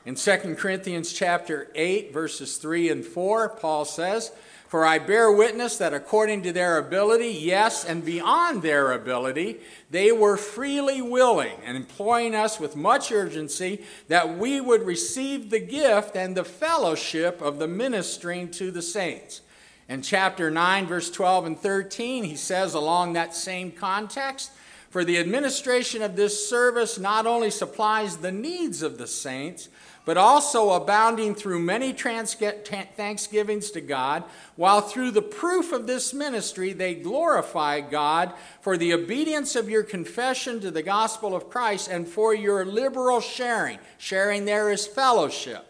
In 0.06 0.14
2 0.14 0.56
Corinthians 0.56 1.12
chapter 1.12 1.72
8 1.74 2.14
verses 2.14 2.58
3 2.58 2.90
and 2.90 3.04
4, 3.04 3.50
Paul 3.50 3.86
says, 3.86 4.32
for 4.74 4.88
I 4.88 4.98
bear 4.98 5.32
witness 5.32 5.78
that 5.78 5.94
according 5.94 6.42
to 6.42 6.52
their 6.52 6.80
ability, 6.80 7.28
yes, 7.28 7.86
and 7.86 8.04
beyond 8.04 8.64
their 8.64 8.92
ability, 8.92 9.60
they 9.92 10.12
were 10.12 10.36
freely 10.36 11.00
willing 11.00 11.58
and 11.64 11.78
employing 11.78 12.34
us 12.34 12.60
with 12.60 12.76
much 12.76 13.12
urgency 13.12 13.84
that 14.08 14.36
we 14.36 14.60
would 14.60 14.82
receive 14.82 15.52
the 15.52 15.60
gift 15.60 16.16
and 16.16 16.36
the 16.36 16.44
fellowship 16.44 17.40
of 17.40 17.60
the 17.60 17.68
ministering 17.68 18.50
to 18.50 18.72
the 18.72 18.82
saints. 18.82 19.42
In 19.88 20.02
chapter 20.02 20.50
9, 20.50 20.88
verse 20.88 21.12
12 21.12 21.46
and 21.46 21.60
13, 21.60 22.24
he 22.24 22.36
says, 22.36 22.74
along 22.74 23.14
that 23.14 23.36
same 23.36 23.72
context, 23.72 24.52
For 24.90 25.04
the 25.04 25.20
administration 25.20 26.02
of 26.02 26.16
this 26.16 26.50
service 26.50 26.98
not 26.98 27.28
only 27.28 27.52
supplies 27.52 28.18
the 28.18 28.32
needs 28.32 28.82
of 28.82 28.98
the 28.98 29.06
saints, 29.06 29.70
but 30.06 30.18
also 30.18 30.72
abounding 30.72 31.34
through 31.34 31.60
many 31.60 31.94
thanksgivings 31.94 33.72
to 33.72 33.82
God, 33.82 34.24
while 34.56 34.82
through 34.82 35.12
the 35.12 35.22
proof 35.22 35.72
of 35.72 35.88
this 35.88 36.14
ministry 36.14 36.74
they 36.74 36.94
glorify 36.94 37.80
God 37.80 38.34
for 38.62 38.78
the 38.78 38.94
obedience 38.94 39.56
of 39.56 39.70
your 39.70 39.84
confession 39.84 40.60
to 40.60 40.72
the 40.72 40.84
gospel 40.84 41.36
of 41.36 41.50
Christ 41.50 41.88
and 41.90 42.08
for 42.08 42.34
your 42.34 42.66
liberal 42.66 43.22
sharing. 43.22 43.80
Sharing 43.98 44.46
there 44.46 44.72
is 44.72 44.86
fellowship 44.86 45.66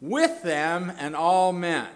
with 0.00 0.42
them 0.42 0.92
and 0.98 1.16
all 1.16 1.52
men. 1.52 1.88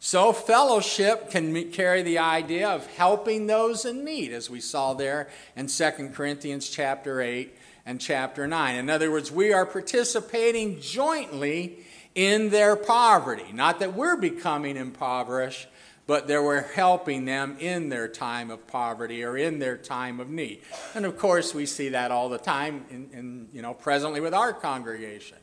So, 0.00 0.32
fellowship 0.32 1.28
can 1.30 1.72
carry 1.72 2.02
the 2.02 2.18
idea 2.18 2.68
of 2.68 2.86
helping 2.86 3.48
those 3.48 3.84
in 3.84 4.04
need, 4.04 4.32
as 4.32 4.48
we 4.48 4.60
saw 4.60 4.94
there 4.94 5.28
in 5.56 5.66
2 5.66 6.10
Corinthians 6.14 6.68
chapter 6.68 7.20
8 7.20 7.57
and 7.88 7.98
chapter 7.98 8.46
9. 8.46 8.74
In 8.76 8.90
other 8.90 9.10
words, 9.10 9.32
we 9.32 9.50
are 9.50 9.64
participating 9.64 10.78
jointly 10.78 11.78
in 12.14 12.50
their 12.50 12.76
poverty. 12.76 13.46
Not 13.50 13.80
that 13.80 13.94
we're 13.94 14.18
becoming 14.18 14.76
impoverished, 14.76 15.68
but 16.06 16.28
that 16.28 16.42
we're 16.42 16.70
helping 16.74 17.24
them 17.24 17.56
in 17.58 17.88
their 17.88 18.06
time 18.06 18.50
of 18.50 18.66
poverty 18.66 19.24
or 19.24 19.38
in 19.38 19.58
their 19.58 19.78
time 19.78 20.20
of 20.20 20.28
need. 20.28 20.60
And 20.94 21.06
of 21.06 21.16
course, 21.16 21.54
we 21.54 21.64
see 21.64 21.88
that 21.88 22.10
all 22.10 22.28
the 22.28 22.36
time, 22.36 22.84
in, 22.90 23.08
in 23.14 23.48
you 23.54 23.62
know, 23.62 23.72
presently 23.72 24.20
with 24.20 24.34
our 24.34 24.52
congregation. 24.52 25.38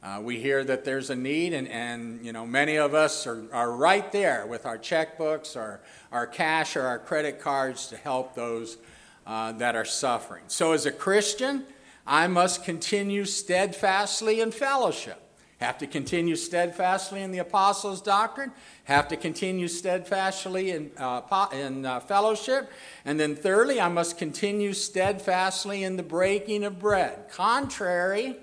Uh, 0.00 0.20
we 0.22 0.38
hear 0.38 0.62
that 0.62 0.84
there's 0.84 1.10
a 1.10 1.16
need, 1.16 1.52
and, 1.52 1.66
and 1.66 2.24
you 2.24 2.32
know, 2.32 2.46
many 2.46 2.76
of 2.76 2.94
us 2.94 3.26
are, 3.26 3.52
are 3.52 3.72
right 3.72 4.12
there 4.12 4.46
with 4.46 4.64
our 4.64 4.78
checkbooks, 4.78 5.56
our, 5.56 5.80
our 6.12 6.28
cash, 6.28 6.76
or 6.76 6.82
our 6.82 7.00
credit 7.00 7.40
cards 7.40 7.88
to 7.88 7.96
help 7.96 8.36
those 8.36 8.78
uh, 9.26 9.50
that 9.52 9.74
are 9.74 9.84
suffering. 9.84 10.44
So, 10.46 10.72
as 10.72 10.86
a 10.86 10.92
Christian, 10.92 11.66
I 12.10 12.26
must 12.26 12.64
continue 12.64 13.24
steadfastly 13.24 14.40
in 14.40 14.50
fellowship. 14.50 15.22
Have 15.58 15.78
to 15.78 15.86
continue 15.86 16.34
steadfastly 16.34 17.22
in 17.22 17.30
the 17.30 17.38
apostles' 17.38 18.02
doctrine. 18.02 18.50
Have 18.84 19.06
to 19.08 19.16
continue 19.16 19.68
steadfastly 19.68 20.72
in, 20.72 20.90
uh, 20.96 21.46
in 21.52 21.86
uh, 21.86 22.00
fellowship. 22.00 22.68
And 23.04 23.20
then, 23.20 23.36
thirdly, 23.36 23.80
I 23.80 23.88
must 23.88 24.18
continue 24.18 24.72
steadfastly 24.72 25.84
in 25.84 25.96
the 25.96 26.02
breaking 26.02 26.64
of 26.64 26.80
bread. 26.80 27.28
Contrary 27.30 28.38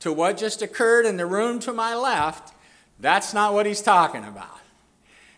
to 0.00 0.12
what 0.12 0.36
just 0.36 0.60
occurred 0.60 1.06
in 1.06 1.16
the 1.16 1.26
room 1.26 1.60
to 1.60 1.72
my 1.72 1.94
left, 1.94 2.52
that's 2.98 3.32
not 3.32 3.52
what 3.52 3.64
he's 3.64 3.80
talking 3.80 4.24
about. 4.24 4.58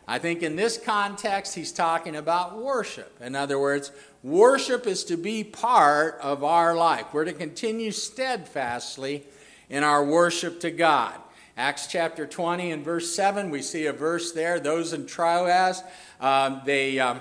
I 0.08 0.18
think 0.18 0.42
in 0.42 0.56
this 0.56 0.78
context, 0.78 1.54
he's 1.54 1.72
talking 1.72 2.16
about 2.16 2.56
worship. 2.56 3.20
In 3.20 3.34
other 3.34 3.58
words, 3.58 3.90
Worship 4.26 4.88
is 4.88 5.04
to 5.04 5.16
be 5.16 5.44
part 5.44 6.18
of 6.20 6.42
our 6.42 6.74
life. 6.74 7.14
We're 7.14 7.26
to 7.26 7.32
continue 7.32 7.92
steadfastly 7.92 9.22
in 9.70 9.84
our 9.84 10.04
worship 10.04 10.58
to 10.62 10.72
God. 10.72 11.14
Acts 11.56 11.86
chapter 11.86 12.26
20 12.26 12.72
and 12.72 12.84
verse 12.84 13.14
7, 13.14 13.50
we 13.50 13.62
see 13.62 13.86
a 13.86 13.92
verse 13.92 14.32
there. 14.32 14.58
Those 14.58 14.92
in 14.92 15.06
Troas, 15.06 15.80
um, 16.20 16.60
they, 16.66 16.98
um, 16.98 17.20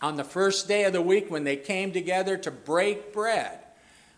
on 0.00 0.14
the 0.14 0.22
first 0.22 0.68
day 0.68 0.84
of 0.84 0.92
the 0.92 1.02
week 1.02 1.28
when 1.28 1.42
they 1.42 1.56
came 1.56 1.90
together 1.90 2.36
to 2.36 2.52
break 2.52 3.12
bread, 3.12 3.58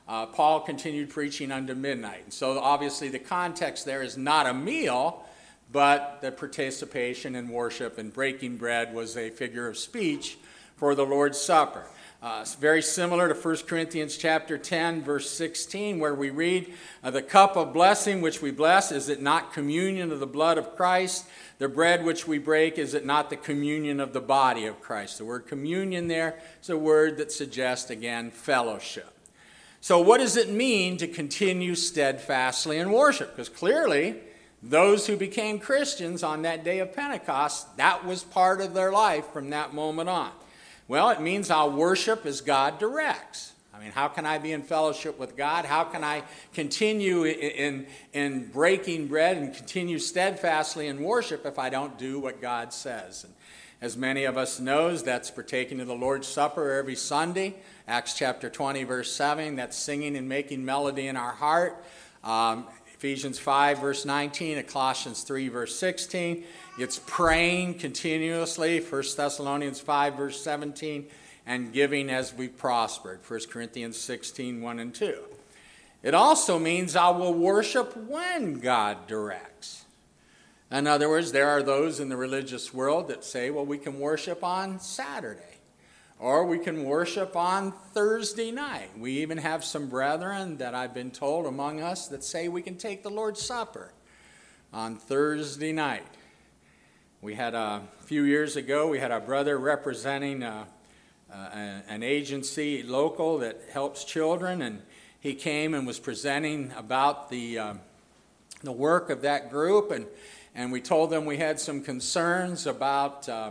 uh, 0.06 0.26
Paul 0.26 0.60
continued 0.60 1.08
preaching 1.08 1.50
unto 1.50 1.74
midnight. 1.74 2.24
And 2.24 2.32
so 2.34 2.58
obviously 2.58 3.08
the 3.08 3.18
context 3.18 3.86
there 3.86 4.02
is 4.02 4.18
not 4.18 4.44
a 4.44 4.52
meal, 4.52 5.24
but 5.72 6.18
the 6.20 6.32
participation 6.32 7.34
in 7.34 7.48
worship 7.48 7.96
and 7.96 8.12
breaking 8.12 8.58
bread 8.58 8.92
was 8.92 9.16
a 9.16 9.30
figure 9.30 9.66
of 9.66 9.78
speech 9.78 10.36
for 10.76 10.94
the 10.94 11.06
Lord's 11.06 11.40
Supper. 11.40 11.86
Uh, 12.24 12.38
it's 12.40 12.54
very 12.54 12.80
similar 12.80 13.28
to 13.28 13.34
1 13.34 13.56
Corinthians 13.66 14.16
chapter 14.16 14.56
10, 14.56 15.02
verse 15.02 15.30
16, 15.30 15.98
where 15.98 16.14
we 16.14 16.30
read, 16.30 16.72
uh, 17.02 17.10
The 17.10 17.20
cup 17.20 17.54
of 17.54 17.74
blessing 17.74 18.22
which 18.22 18.40
we 18.40 18.50
bless, 18.50 18.90
is 18.90 19.10
it 19.10 19.20
not 19.20 19.52
communion 19.52 20.10
of 20.10 20.20
the 20.20 20.26
blood 20.26 20.56
of 20.56 20.74
Christ? 20.74 21.26
The 21.58 21.68
bread 21.68 22.02
which 22.02 22.26
we 22.26 22.38
break, 22.38 22.78
is 22.78 22.94
it 22.94 23.04
not 23.04 23.28
the 23.28 23.36
communion 23.36 24.00
of 24.00 24.14
the 24.14 24.22
body 24.22 24.64
of 24.64 24.80
Christ? 24.80 25.18
The 25.18 25.26
word 25.26 25.46
communion 25.46 26.08
there 26.08 26.40
is 26.62 26.70
a 26.70 26.78
word 26.78 27.18
that 27.18 27.30
suggests, 27.30 27.90
again, 27.90 28.30
fellowship. 28.30 29.12
So, 29.82 30.00
what 30.00 30.16
does 30.16 30.38
it 30.38 30.48
mean 30.48 30.96
to 30.96 31.06
continue 31.06 31.74
steadfastly 31.74 32.78
in 32.78 32.90
worship? 32.90 33.32
Because 33.32 33.50
clearly, 33.50 34.14
those 34.62 35.06
who 35.06 35.18
became 35.18 35.58
Christians 35.58 36.22
on 36.22 36.40
that 36.40 36.64
day 36.64 36.78
of 36.78 36.94
Pentecost, 36.94 37.76
that 37.76 38.06
was 38.06 38.24
part 38.24 38.62
of 38.62 38.72
their 38.72 38.92
life 38.92 39.26
from 39.26 39.50
that 39.50 39.74
moment 39.74 40.08
on. 40.08 40.30
Well, 40.86 41.10
it 41.10 41.20
means 41.20 41.50
I'll 41.50 41.72
worship 41.72 42.26
as 42.26 42.40
God 42.40 42.78
directs. 42.78 43.52
I 43.74 43.80
mean, 43.80 43.90
how 43.90 44.08
can 44.08 44.24
I 44.24 44.38
be 44.38 44.52
in 44.52 44.62
fellowship 44.62 45.18
with 45.18 45.36
God? 45.36 45.64
How 45.64 45.84
can 45.84 46.04
I 46.04 46.22
continue 46.52 47.24
in, 47.24 47.86
in, 48.12 48.46
breaking 48.52 49.08
bread 49.08 49.36
and 49.36 49.52
continue 49.52 49.98
steadfastly 49.98 50.86
in 50.86 51.02
worship 51.02 51.44
if 51.44 51.58
I 51.58 51.70
don't 51.70 51.98
do 51.98 52.20
what 52.20 52.40
God 52.40 52.72
says? 52.72 53.24
And 53.24 53.34
as 53.80 53.96
many 53.96 54.24
of 54.24 54.36
us 54.36 54.60
knows, 54.60 55.02
that's 55.02 55.30
partaking 55.30 55.80
of 55.80 55.88
the 55.88 55.94
Lord's 55.94 56.28
Supper 56.28 56.72
every 56.72 56.94
Sunday. 56.94 57.56
Acts 57.88 58.14
chapter 58.14 58.48
20, 58.48 58.84
verse 58.84 59.12
7, 59.12 59.56
that's 59.56 59.76
singing 59.76 60.16
and 60.16 60.28
making 60.28 60.64
melody 60.64 61.08
in 61.08 61.16
our 61.16 61.32
heart. 61.32 61.84
Um, 62.22 62.66
Ephesians 63.04 63.38
5, 63.38 63.80
verse 63.80 64.06
19, 64.06 64.56
and 64.56 64.66
Colossians 64.66 65.24
3, 65.24 65.48
verse 65.48 65.78
16. 65.78 66.42
It's 66.78 66.98
praying 67.04 67.74
continuously. 67.74 68.80
1 68.80 69.02
Thessalonians 69.14 69.78
5, 69.78 70.14
verse 70.14 70.40
17 70.40 71.04
and 71.44 71.70
giving 71.70 72.08
as 72.08 72.32
we 72.32 72.48
prospered. 72.48 73.20
1 73.28 73.40
Corinthians 73.50 73.98
16 73.98 74.62
1 74.62 74.78
and 74.78 74.94
2. 74.94 75.18
It 76.02 76.14
also 76.14 76.58
means 76.58 76.96
I 76.96 77.10
will 77.10 77.34
worship 77.34 77.94
when 77.94 78.60
God 78.60 79.06
directs. 79.06 79.84
In 80.70 80.86
other 80.86 81.10
words, 81.10 81.30
there 81.30 81.50
are 81.50 81.62
those 81.62 82.00
in 82.00 82.08
the 82.08 82.16
religious 82.16 82.72
world 82.72 83.08
that 83.08 83.22
say, 83.22 83.50
well, 83.50 83.66
we 83.66 83.76
can 83.76 84.00
worship 84.00 84.42
on 84.42 84.80
Saturday 84.80 85.53
or 86.24 86.46
we 86.46 86.58
can 86.58 86.84
worship 86.84 87.36
on 87.36 87.70
Thursday 87.92 88.50
night. 88.50 88.88
We 88.98 89.20
even 89.20 89.36
have 89.36 89.62
some 89.62 89.90
brethren 89.90 90.56
that 90.56 90.74
I've 90.74 90.94
been 90.94 91.10
told 91.10 91.44
among 91.44 91.82
us 91.82 92.08
that 92.08 92.24
say 92.24 92.48
we 92.48 92.62
can 92.62 92.76
take 92.76 93.02
the 93.02 93.10
Lord's 93.10 93.42
Supper 93.42 93.92
on 94.72 94.96
Thursday 94.96 95.70
night. 95.70 96.06
We 97.20 97.34
had 97.34 97.52
a 97.52 97.82
few 98.06 98.22
years 98.22 98.56
ago, 98.56 98.88
we 98.88 99.00
had 99.00 99.10
a 99.10 99.20
brother 99.20 99.58
representing 99.58 100.42
uh, 100.42 100.64
uh, 101.30 101.34
an 101.44 102.02
agency 102.02 102.82
local 102.82 103.36
that 103.40 103.60
helps 103.70 104.02
children, 104.02 104.62
and 104.62 104.80
he 105.20 105.34
came 105.34 105.74
and 105.74 105.86
was 105.86 105.98
presenting 105.98 106.72
about 106.74 107.28
the, 107.28 107.58
uh, 107.58 107.74
the 108.62 108.72
work 108.72 109.10
of 109.10 109.20
that 109.20 109.50
group, 109.50 109.90
and, 109.90 110.06
and 110.54 110.72
we 110.72 110.80
told 110.80 111.10
them 111.10 111.26
we 111.26 111.36
had 111.36 111.60
some 111.60 111.82
concerns 111.82 112.66
about 112.66 113.28
uh, 113.28 113.50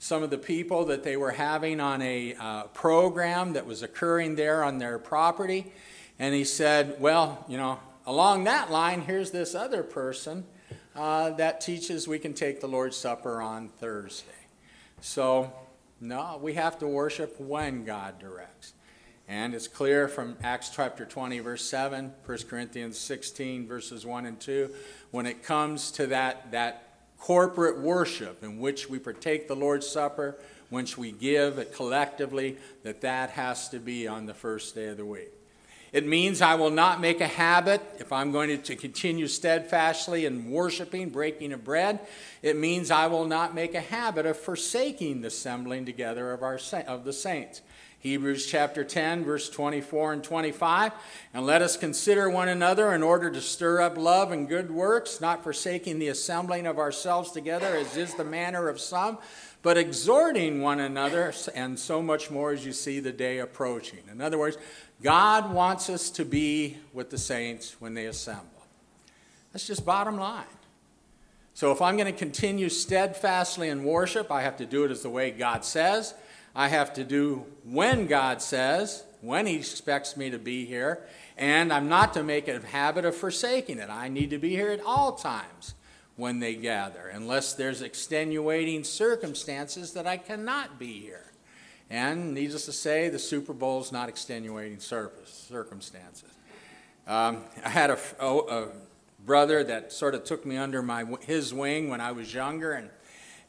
some 0.00 0.22
of 0.22 0.30
the 0.30 0.38
people 0.38 0.86
that 0.86 1.04
they 1.04 1.14
were 1.14 1.30
having 1.30 1.78
on 1.78 2.00
a 2.00 2.34
uh, 2.34 2.62
program 2.68 3.52
that 3.52 3.66
was 3.66 3.82
occurring 3.82 4.34
there 4.34 4.64
on 4.64 4.78
their 4.78 4.98
property. 4.98 5.70
And 6.18 6.34
he 6.34 6.42
said, 6.42 6.96
Well, 6.98 7.44
you 7.48 7.58
know, 7.58 7.78
along 8.06 8.44
that 8.44 8.70
line, 8.70 9.02
here's 9.02 9.30
this 9.30 9.54
other 9.54 9.82
person 9.82 10.46
uh, 10.96 11.30
that 11.32 11.60
teaches 11.60 12.08
we 12.08 12.18
can 12.18 12.32
take 12.32 12.62
the 12.62 12.66
Lord's 12.66 12.96
Supper 12.96 13.42
on 13.42 13.68
Thursday. 13.68 14.30
So 15.02 15.52
no, 16.00 16.40
we 16.42 16.54
have 16.54 16.78
to 16.78 16.86
worship 16.86 17.38
when 17.38 17.84
God 17.84 18.18
directs. 18.18 18.72
And 19.28 19.54
it's 19.54 19.68
clear 19.68 20.08
from 20.08 20.38
Acts 20.42 20.70
chapter 20.70 21.04
20, 21.04 21.40
verse 21.40 21.64
7, 21.68 22.14
1 22.24 22.38
Corinthians 22.48 22.98
16, 22.98 23.68
verses 23.68 24.06
1 24.06 24.24
and 24.24 24.40
2, 24.40 24.70
when 25.10 25.26
it 25.26 25.42
comes 25.42 25.90
to 25.92 26.06
that, 26.06 26.52
that 26.52 26.89
corporate 27.20 27.78
worship 27.78 28.42
in 28.42 28.58
which 28.58 28.88
we 28.90 28.98
partake 28.98 29.46
the 29.46 29.54
Lord's 29.54 29.86
Supper, 29.86 30.36
which 30.70 30.96
we 30.96 31.12
give 31.12 31.58
it 31.58 31.74
collectively, 31.74 32.56
that 32.82 33.02
that 33.02 33.30
has 33.30 33.68
to 33.68 33.78
be 33.78 34.08
on 34.08 34.26
the 34.26 34.34
first 34.34 34.74
day 34.74 34.86
of 34.86 34.96
the 34.96 35.04
week. 35.04 35.32
It 35.92 36.06
means 36.06 36.40
I 36.40 36.54
will 36.54 36.70
not 36.70 37.00
make 37.00 37.20
a 37.20 37.26
habit 37.26 37.82
if 37.98 38.12
I'm 38.12 38.30
going 38.30 38.62
to 38.62 38.76
continue 38.76 39.26
steadfastly 39.26 40.24
in 40.24 40.50
worshiping, 40.50 41.10
breaking 41.10 41.52
of 41.52 41.64
bread. 41.64 41.98
It 42.42 42.56
means 42.56 42.92
I 42.92 43.08
will 43.08 43.26
not 43.26 43.56
make 43.56 43.74
a 43.74 43.80
habit 43.80 44.24
of 44.24 44.36
forsaking 44.38 45.22
the 45.22 45.28
assembling 45.28 45.86
together 45.86 46.32
of, 46.32 46.44
our, 46.44 46.60
of 46.86 47.04
the 47.04 47.12
saints. 47.12 47.60
Hebrews 48.00 48.46
chapter 48.46 48.82
10, 48.82 49.24
verse 49.24 49.50
24 49.50 50.14
and 50.14 50.24
25. 50.24 50.92
And 51.34 51.44
let 51.44 51.60
us 51.60 51.76
consider 51.76 52.30
one 52.30 52.48
another 52.48 52.94
in 52.94 53.02
order 53.02 53.30
to 53.30 53.40
stir 53.42 53.82
up 53.82 53.98
love 53.98 54.32
and 54.32 54.48
good 54.48 54.70
works, 54.70 55.20
not 55.20 55.44
forsaking 55.44 55.98
the 55.98 56.08
assembling 56.08 56.66
of 56.66 56.78
ourselves 56.78 57.30
together, 57.30 57.76
as 57.76 57.98
is 57.98 58.14
the 58.14 58.24
manner 58.24 58.68
of 58.70 58.80
some, 58.80 59.18
but 59.62 59.76
exhorting 59.76 60.62
one 60.62 60.80
another, 60.80 61.34
and 61.54 61.78
so 61.78 62.00
much 62.00 62.30
more 62.30 62.52
as 62.52 62.64
you 62.64 62.72
see 62.72 63.00
the 63.00 63.12
day 63.12 63.38
approaching. 63.38 64.00
In 64.10 64.22
other 64.22 64.38
words, 64.38 64.56
God 65.02 65.52
wants 65.52 65.90
us 65.90 66.08
to 66.12 66.24
be 66.24 66.78
with 66.94 67.10
the 67.10 67.18
saints 67.18 67.76
when 67.80 67.92
they 67.92 68.06
assemble. 68.06 68.46
That's 69.52 69.66
just 69.66 69.84
bottom 69.84 70.16
line. 70.16 70.44
So 71.52 71.70
if 71.72 71.82
I'm 71.82 71.98
going 71.98 72.10
to 72.10 72.18
continue 72.18 72.70
steadfastly 72.70 73.68
in 73.68 73.84
worship, 73.84 74.30
I 74.30 74.40
have 74.40 74.56
to 74.56 74.64
do 74.64 74.84
it 74.84 74.90
as 74.90 75.02
the 75.02 75.10
way 75.10 75.30
God 75.30 75.66
says. 75.66 76.14
I 76.54 76.68
have 76.68 76.92
to 76.94 77.04
do 77.04 77.46
when 77.64 78.06
God 78.06 78.42
says, 78.42 79.04
when 79.20 79.46
He 79.46 79.56
expects 79.56 80.16
me 80.16 80.30
to 80.30 80.38
be 80.38 80.64
here, 80.64 81.04
and 81.36 81.72
I'm 81.72 81.88
not 81.88 82.14
to 82.14 82.22
make 82.22 82.48
a 82.48 82.60
habit 82.60 83.04
of 83.04 83.14
forsaking 83.14 83.78
it. 83.78 83.88
I 83.88 84.08
need 84.08 84.30
to 84.30 84.38
be 84.38 84.50
here 84.50 84.70
at 84.70 84.80
all 84.84 85.12
times 85.12 85.74
when 86.16 86.38
they 86.38 86.54
gather, 86.54 87.08
unless 87.08 87.54
there's 87.54 87.80
extenuating 87.80 88.84
circumstances 88.84 89.94
that 89.94 90.06
I 90.06 90.18
cannot 90.18 90.78
be 90.78 91.00
here. 91.00 91.32
And 91.88 92.34
needless 92.34 92.66
to 92.66 92.72
say, 92.72 93.08
the 93.08 93.18
Super 93.18 93.52
Bowl 93.52 93.80
is 93.80 93.90
not 93.90 94.08
extenuating 94.08 94.78
circumstances. 94.80 96.28
Um, 97.06 97.44
I 97.64 97.68
had 97.68 97.90
a, 97.90 97.98
a, 98.20 98.36
a, 98.36 98.68
brother 99.26 99.62
that 99.64 99.92
sort 99.92 100.14
of 100.14 100.24
took 100.24 100.46
me 100.46 100.56
under 100.56 100.82
my, 100.82 101.04
his 101.22 101.52
wing 101.52 101.90
when 101.90 102.00
I 102.00 102.12
was 102.12 102.32
younger, 102.32 102.72
and 102.72 102.88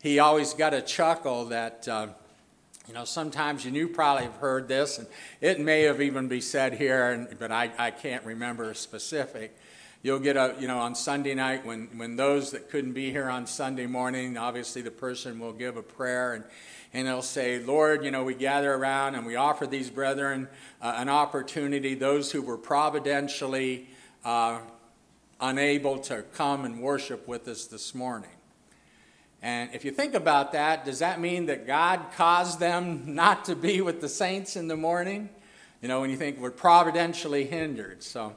he 0.02 0.20
always 0.20 0.54
got 0.54 0.74
a 0.74 0.82
chuckle 0.82 1.46
that, 1.46 1.88
uh, 1.88 2.08
you 2.88 2.94
know, 2.94 3.06
sometimes, 3.06 3.65
and 3.65 3.76
you 3.76 3.88
probably 3.88 4.24
have 4.24 4.38
heard 4.38 4.67
this, 4.67 4.98
and 4.98 5.08
it 5.39 5.60
may 5.60 5.84
have 5.84 6.02
even 6.02 6.28
been 6.28 6.41
said 6.41 6.74
here, 6.74 7.12
and, 7.12 7.39
but 7.39 7.52
I, 7.52 7.72
I 7.78 7.91
can't 7.91 8.26
remember 8.26 8.74
specific. 8.74 9.56
You'll 10.04 10.20
get 10.20 10.36
a, 10.36 10.56
you 10.60 10.67
know, 10.67 10.80
on 10.80 10.96
Sunday 10.96 11.36
night 11.36 11.65
when, 11.65 11.88
when 11.96 12.15
those 12.15 12.52
that 12.52 12.70
couldn't 12.70 12.94
be 12.94 13.12
here 13.12 13.30
on 13.30 13.46
Sunday 13.46 13.86
morning, 13.86 14.38
obviously 14.38 14.82
the 14.82 14.91
person 14.91 15.39
will 15.39 15.54
give 15.54 15.78
a 15.78 15.84
prayer, 15.84 16.34
and 16.34 16.44
and 16.94 17.08
they'll 17.08 17.22
say, 17.22 17.63
Lord, 17.63 18.04
you 18.04 18.12
know, 18.12 18.24
we 18.24 18.34
gather 18.34 18.74
around 18.74 19.15
and 19.15 19.26
we 19.26 19.36
offer 19.36 19.65
these 19.65 19.89
brethren 19.89 20.48
uh, 20.82 20.96
an 20.98 21.10
opportunity, 21.10 21.96
those 21.96 22.32
who 22.32 22.41
were 22.41 22.58
providentially 22.58 23.88
uh, 24.26 24.60
unable 25.39 26.00
to 26.00 26.24
come 26.34 26.65
and 26.65 26.82
worship 26.82 27.28
with 27.28 27.48
us 27.48 27.65
this 27.65 27.96
morning. 27.96 28.30
And 29.41 29.71
if 29.73 29.84
you 29.84 29.91
think 29.91 30.13
about 30.13 30.51
that, 30.51 30.86
does 30.86 30.99
that 30.99 31.19
mean 31.19 31.47
that 31.47 31.65
God 31.65 31.99
caused 32.15 32.60
them 32.60 33.15
not 33.15 33.45
to 33.45 33.56
be 33.56 33.82
with 33.82 33.99
the 34.01 34.10
saints 34.10 34.56
in 34.56 34.67
the 34.67 34.77
morning? 34.77 35.30
You 35.82 35.88
know, 35.88 36.01
when 36.01 36.12
you 36.12 36.17
think 36.17 36.39
we're 36.39 36.51
providentially 36.51 37.45
hindered. 37.45 38.04
So 38.04 38.36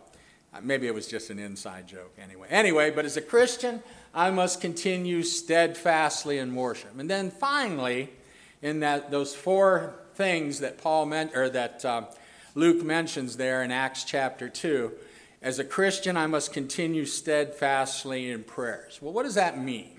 uh, 0.54 0.60
maybe 0.62 0.86
it 0.86 0.94
was 0.94 1.06
just 1.06 1.28
an 1.28 1.38
inside 1.38 1.86
joke 1.86 2.14
anyway. 2.22 2.48
Anyway, 2.50 2.90
but 2.90 3.04
as 3.04 3.18
a 3.18 3.20
Christian, 3.20 3.82
I 4.14 4.30
must 4.30 4.62
continue 4.62 5.22
steadfastly 5.22 6.38
in 6.38 6.54
worship. 6.54 6.98
And 6.98 7.10
then 7.10 7.30
finally, 7.30 8.10
in 8.62 8.80
that 8.80 9.10
those 9.10 9.34
four 9.34 9.94
things 10.14 10.60
that 10.60 10.78
Paul 10.78 11.04
meant 11.06 11.36
or 11.36 11.50
that 11.50 11.84
uh, 11.84 12.04
Luke 12.54 12.82
mentions 12.82 13.36
there 13.36 13.62
in 13.62 13.70
Acts 13.70 14.04
chapter 14.04 14.48
2. 14.48 14.92
As 15.42 15.58
a 15.58 15.64
Christian, 15.64 16.16
I 16.16 16.26
must 16.26 16.52
continue 16.54 17.04
steadfastly 17.04 18.30
in 18.30 18.44
prayers. 18.44 19.00
Well, 19.02 19.12
what 19.12 19.24
does 19.24 19.34
that 19.34 19.60
mean? 19.60 19.90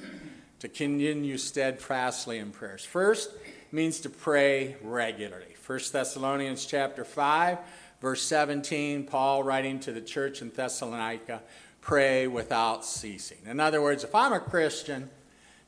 To 0.65 0.69
continue 0.69 1.37
steadfastly 1.37 2.39
in 2.39 2.49
prayers. 2.49 2.83
First, 2.83 3.29
means 3.71 3.99
to 3.99 4.09
pray 4.09 4.77
regularly. 4.81 5.55
1 5.63 5.79
Thessalonians 5.91 6.65
chapter 6.65 7.05
5, 7.05 7.59
verse 8.01 8.23
17, 8.23 9.03
Paul 9.03 9.43
writing 9.43 9.79
to 9.81 9.91
the 9.91 10.01
church 10.01 10.41
in 10.41 10.49
Thessalonica, 10.49 11.43
pray 11.81 12.25
without 12.25 12.83
ceasing. 12.83 13.37
In 13.45 13.59
other 13.59 13.79
words, 13.79 14.03
if 14.03 14.15
I'm 14.15 14.33
a 14.33 14.39
Christian, 14.39 15.11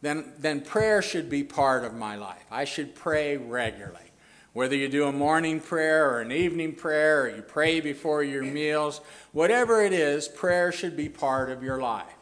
then, 0.02 0.34
then 0.40 0.62
prayer 0.62 1.04
should 1.04 1.30
be 1.30 1.44
part 1.44 1.86
of 1.86 1.94
my 1.94 2.16
life. 2.16 2.46
I 2.50 2.66
should 2.66 2.96
pray 2.96 3.38
regularly. 3.38 4.00
Whether 4.54 4.78
you 4.78 4.90
do 4.90 5.06
a 5.06 5.12
morning 5.12 5.60
prayer 5.60 6.10
or 6.10 6.22
an 6.22 6.32
evening 6.32 6.74
prayer 6.74 7.26
or 7.26 7.30
you 7.30 7.44
pray 7.44 7.82
before 7.82 8.24
your 8.24 8.42
meals, 8.42 9.02
whatever 9.32 9.84
it 9.84 9.94
is, 9.94 10.28
prayer 10.28 10.72
should 10.72 10.98
be 10.98 11.08
part 11.08 11.52
of 11.52 11.62
your 11.62 11.80
life. 11.80 12.16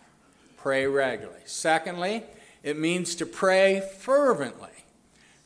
Pray 0.58 0.86
regularly. 0.88 1.40
Secondly, 1.46 2.24
it 2.66 2.80
means 2.80 3.14
to 3.16 3.28
pray 3.28 3.88
fervently. 4.00 4.70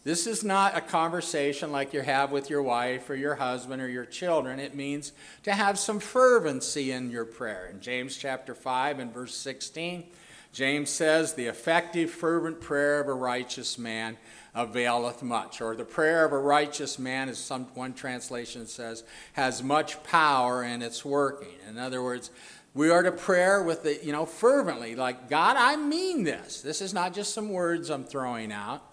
This 0.05 0.25
is 0.25 0.41
not 0.41 0.77
a 0.77 0.81
conversation 0.81 1.69
like 1.69 1.93
you 1.93 1.99
have 1.99 2.31
with 2.31 2.49
your 2.49 2.63
wife 2.63 3.09
or 3.09 3.15
your 3.15 3.35
husband 3.35 3.81
or 3.81 3.89
your 3.89 4.05
children. 4.05 4.57
It 4.57 4.73
means 4.73 5.11
to 5.43 5.51
have 5.51 5.77
some 5.77 5.99
fervency 5.99 6.93
in 6.93 7.11
your 7.11 7.25
prayer. 7.25 7.67
In 7.67 7.81
James 7.81 8.15
chapter 8.15 8.55
5 8.55 8.99
and 8.99 9.13
verse 9.13 9.35
16, 9.35 10.05
James 10.53 10.89
says, 10.89 11.33
The 11.33 11.47
effective, 11.47 12.09
fervent 12.09 12.61
prayer 12.61 13.01
of 13.01 13.09
a 13.09 13.13
righteous 13.13 13.77
man 13.77 14.17
availeth 14.55 15.21
much. 15.21 15.59
Or 15.59 15.75
the 15.75 15.83
prayer 15.83 16.23
of 16.23 16.31
a 16.31 16.39
righteous 16.39 16.97
man, 16.97 17.27
as 17.27 17.37
some 17.37 17.65
one 17.75 17.93
translation 17.93 18.65
says, 18.65 19.03
has 19.33 19.61
much 19.61 20.01
power 20.03 20.63
in 20.63 20.81
its 20.81 21.03
working. 21.03 21.55
In 21.67 21.77
other 21.77 22.01
words, 22.01 22.31
we 22.73 22.89
are 22.89 23.03
to 23.03 23.11
pray 23.11 23.61
with 23.63 23.83
the, 23.83 24.03
you 24.03 24.11
know, 24.11 24.25
fervently, 24.25 24.95
like, 24.95 25.29
God, 25.29 25.55
I 25.57 25.75
mean 25.75 26.23
this. 26.23 26.61
This 26.61 26.81
is 26.81 26.93
not 26.93 27.13
just 27.13 27.33
some 27.33 27.49
words 27.49 27.89
I'm 27.89 28.03
throwing 28.03 28.51
out, 28.51 28.83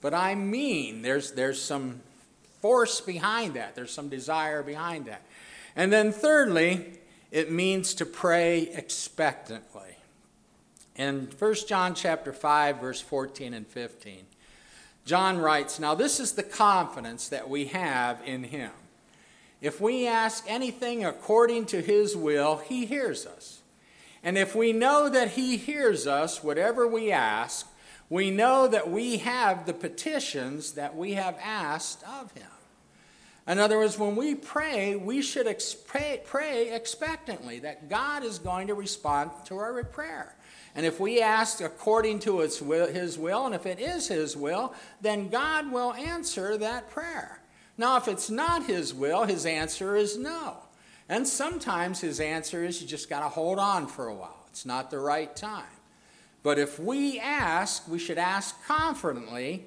but 0.00 0.14
I 0.14 0.34
mean 0.34 1.02
there's 1.02 1.32
there's 1.32 1.60
some 1.60 2.00
force 2.60 3.00
behind 3.00 3.54
that, 3.54 3.74
there's 3.74 3.92
some 3.92 4.08
desire 4.08 4.62
behind 4.62 5.06
that. 5.06 5.22
And 5.74 5.92
then, 5.92 6.12
thirdly, 6.12 6.98
it 7.30 7.50
means 7.50 7.94
to 7.94 8.06
pray 8.06 8.62
expectantly. 8.72 9.96
In 10.94 11.28
1 11.38 11.54
John 11.68 11.94
chapter 11.94 12.32
5 12.32 12.80
verse 12.80 13.02
14 13.02 13.52
and 13.52 13.66
15, 13.66 14.24
John 15.04 15.38
writes, 15.38 15.78
"Now 15.78 15.94
this 15.94 16.18
is 16.18 16.32
the 16.32 16.42
confidence 16.42 17.28
that 17.28 17.50
we 17.50 17.66
have 17.66 18.22
in 18.24 18.44
him. 18.44 18.72
If 19.66 19.80
we 19.80 20.06
ask 20.06 20.44
anything 20.46 21.04
according 21.04 21.66
to 21.66 21.82
his 21.82 22.16
will, 22.16 22.58
he 22.58 22.86
hears 22.86 23.26
us. 23.26 23.62
And 24.22 24.38
if 24.38 24.54
we 24.54 24.72
know 24.72 25.08
that 25.08 25.30
he 25.30 25.56
hears 25.56 26.06
us 26.06 26.40
whatever 26.40 26.86
we 26.86 27.10
ask, 27.10 27.66
we 28.08 28.30
know 28.30 28.68
that 28.68 28.88
we 28.88 29.16
have 29.16 29.66
the 29.66 29.74
petitions 29.74 30.74
that 30.74 30.94
we 30.94 31.14
have 31.14 31.36
asked 31.42 32.04
of 32.04 32.30
him." 32.30 32.46
In 33.48 33.58
other 33.58 33.78
words, 33.78 33.98
when 33.98 34.14
we 34.14 34.36
pray, 34.36 34.94
we 34.94 35.20
should 35.20 35.48
ex- 35.48 35.74
pray, 35.74 36.22
pray 36.24 36.70
expectantly 36.72 37.58
that 37.58 37.88
God 37.88 38.22
is 38.22 38.38
going 38.38 38.68
to 38.68 38.74
respond 38.74 39.32
to 39.46 39.58
our 39.58 39.82
prayer. 39.82 40.36
And 40.76 40.86
if 40.86 41.00
we 41.00 41.20
ask 41.20 41.60
according 41.60 42.20
to 42.20 42.40
its 42.42 42.62
will, 42.62 42.86
His 42.86 43.18
will, 43.18 43.46
and 43.46 43.54
if 43.54 43.66
it 43.66 43.80
is 43.80 44.06
His 44.06 44.36
will, 44.36 44.74
then 45.00 45.28
God 45.28 45.72
will 45.72 45.92
answer 45.94 46.56
that 46.58 46.88
prayer. 46.88 47.40
Now, 47.78 47.96
if 47.96 48.08
it's 48.08 48.30
not 48.30 48.66
His 48.66 48.94
will, 48.94 49.24
His 49.24 49.46
answer 49.46 49.96
is 49.96 50.16
no. 50.16 50.58
And 51.08 51.26
sometimes 51.26 52.00
His 52.00 52.20
answer 52.20 52.64
is 52.64 52.80
you 52.80 52.88
just 52.88 53.08
got 53.08 53.20
to 53.20 53.28
hold 53.28 53.58
on 53.58 53.86
for 53.86 54.08
a 54.08 54.14
while. 54.14 54.46
It's 54.48 54.66
not 54.66 54.90
the 54.90 54.98
right 54.98 55.34
time. 55.34 55.64
But 56.42 56.58
if 56.58 56.78
we 56.78 57.18
ask, 57.18 57.88
we 57.88 57.98
should 57.98 58.18
ask 58.18 58.64
confidently 58.66 59.66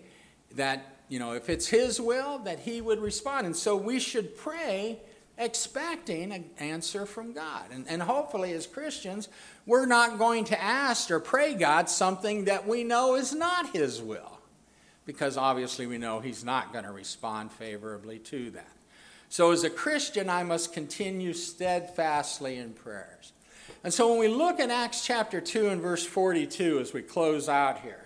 that, 0.55 1.01
you 1.09 1.19
know, 1.19 1.33
if 1.33 1.49
it's 1.49 1.67
His 1.67 1.99
will, 2.01 2.39
that 2.39 2.59
He 2.59 2.81
would 2.81 2.99
respond. 2.99 3.45
And 3.45 3.55
so 3.55 3.75
we 3.75 3.99
should 3.99 4.37
pray 4.37 4.99
expecting 5.37 6.31
an 6.31 6.45
answer 6.59 7.05
from 7.05 7.33
God. 7.33 7.65
And, 7.71 7.87
and 7.87 8.01
hopefully, 8.01 8.53
as 8.53 8.67
Christians, 8.67 9.29
we're 9.65 9.85
not 9.85 10.17
going 10.17 10.43
to 10.45 10.61
ask 10.61 11.09
or 11.11 11.19
pray 11.19 11.53
God 11.53 11.89
something 11.89 12.45
that 12.45 12.67
we 12.67 12.83
know 12.83 13.15
is 13.15 13.33
not 13.33 13.73
His 13.73 14.01
will, 14.01 14.38
because 15.09 15.37
obviously 15.37 15.87
we 15.87 15.97
know 15.97 16.19
He's 16.19 16.45
not 16.45 16.71
going 16.71 16.85
to 16.85 16.91
respond 16.91 17.51
favorably 17.51 18.19
to 18.19 18.51
that. 18.51 18.69
So, 19.27 19.49
as 19.49 19.63
a 19.63 19.69
Christian, 19.71 20.29
I 20.29 20.43
must 20.43 20.71
continue 20.71 21.33
steadfastly 21.33 22.57
in 22.57 22.73
prayers. 22.73 23.33
And 23.83 23.91
so, 23.91 24.11
when 24.11 24.19
we 24.19 24.27
look 24.27 24.59
at 24.59 24.69
Acts 24.69 25.03
chapter 25.03 25.41
2 25.41 25.69
and 25.69 25.81
verse 25.81 26.05
42 26.05 26.77
as 26.77 26.93
we 26.93 27.01
close 27.01 27.49
out 27.49 27.79
here, 27.79 28.05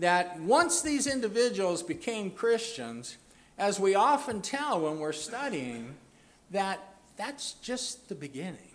that 0.00 0.38
once 0.38 0.82
these 0.82 1.06
individuals 1.06 1.82
became 1.82 2.30
Christians, 2.30 3.16
as 3.56 3.80
we 3.80 3.94
often 3.94 4.42
tell 4.42 4.82
when 4.82 4.98
we're 4.98 5.12
studying, 5.12 5.94
that 6.50 6.78
that's 7.16 7.52
just 7.54 8.10
the 8.10 8.14
beginning. 8.14 8.74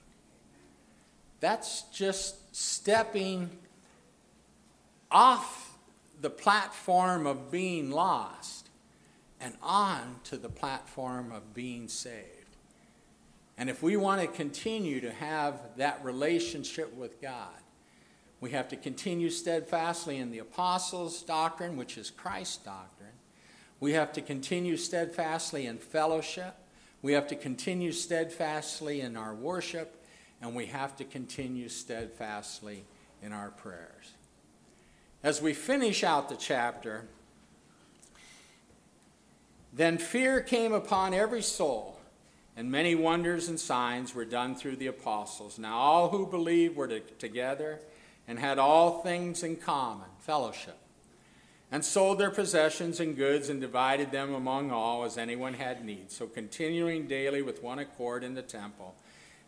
That's 1.40 1.84
just 1.94 2.56
stepping 2.56 3.52
off 5.12 5.63
the 6.24 6.30
platform 6.30 7.28
of 7.28 7.52
being 7.52 7.92
lost 7.92 8.70
and 9.42 9.54
on 9.62 10.16
to 10.24 10.38
the 10.38 10.48
platform 10.48 11.34
of 11.34 11.54
being 11.54 11.90
saved. 11.90 12.56
And 13.58 13.70
if 13.70 13.84
we 13.84 13.98
want 13.98 14.22
to 14.22 14.28
continue 14.28 15.02
to 15.02 15.12
have 15.12 15.60
that 15.76 16.00
relationship 16.02 16.96
with 16.96 17.22
God, 17.22 17.50
we 18.40 18.52
have 18.52 18.70
to 18.70 18.78
continue 18.78 19.30
steadfastly 19.30 20.18
in 20.18 20.32
the 20.32 20.40
apostles' 20.40 21.22
doctrine, 21.24 21.76
which 21.76 21.98
is 21.98 22.10
Christ's 22.10 22.58
doctrine. 22.58 23.10
We 23.82 23.92
have 23.92 24.14
to 24.14 24.22
continue 24.22 24.78
steadfastly 24.78 25.66
in 25.66 25.78
fellowship. 25.78 26.56
We 27.02 27.12
have 27.14 27.28
to 27.28 27.36
continue 27.36 27.92
steadfastly 27.92 29.02
in 29.02 29.18
our 29.18 29.36
worship, 29.36 30.02
and 30.42 30.56
we 30.56 30.68
have 30.68 30.96
to 30.98 31.04
continue 31.04 31.68
steadfastly 31.68 32.86
in 33.22 33.34
our 33.34 33.50
prayers. 33.52 34.14
As 35.24 35.42
we 35.42 35.54
finish 35.54 36.04
out 36.04 36.30
the 36.30 36.36
chapter, 36.36 37.06
then 39.72 39.98
fear 39.98 40.42
came 40.42 40.74
upon 40.74 41.14
every 41.14 41.42
soul, 41.42 42.00
and 42.56 42.70
many 42.70 42.94
wonders 42.94 43.48
and 43.48 43.60
signs 43.60 44.14
were 44.14 44.26
done 44.26 44.56
through 44.56 44.76
the 44.76 44.88
apostles. 44.88 45.58
Now 45.58 45.78
all 45.78 46.10
who 46.10 46.28
believed 46.28 46.76
were 46.76 47.00
together 47.18 47.80
and 48.28 48.38
had 48.38 48.60
all 48.60 49.02
things 49.02 49.42
in 49.44 49.56
common, 49.56 50.10
fellowship 50.20 50.78
and 51.74 51.84
sold 51.84 52.20
their 52.20 52.30
possessions 52.30 53.00
and 53.00 53.18
goods 53.18 53.50
and 53.50 53.60
divided 53.60 54.12
them 54.12 54.36
among 54.36 54.70
all 54.70 55.06
as 55.06 55.18
anyone 55.18 55.56
had 55.56 55.84
need. 55.84 56.12
So, 56.12 56.28
continuing 56.28 57.08
daily 57.08 57.42
with 57.42 57.64
one 57.64 57.80
accord 57.80 58.24
in 58.24 58.36
the 58.36 58.44
temple 58.44 58.94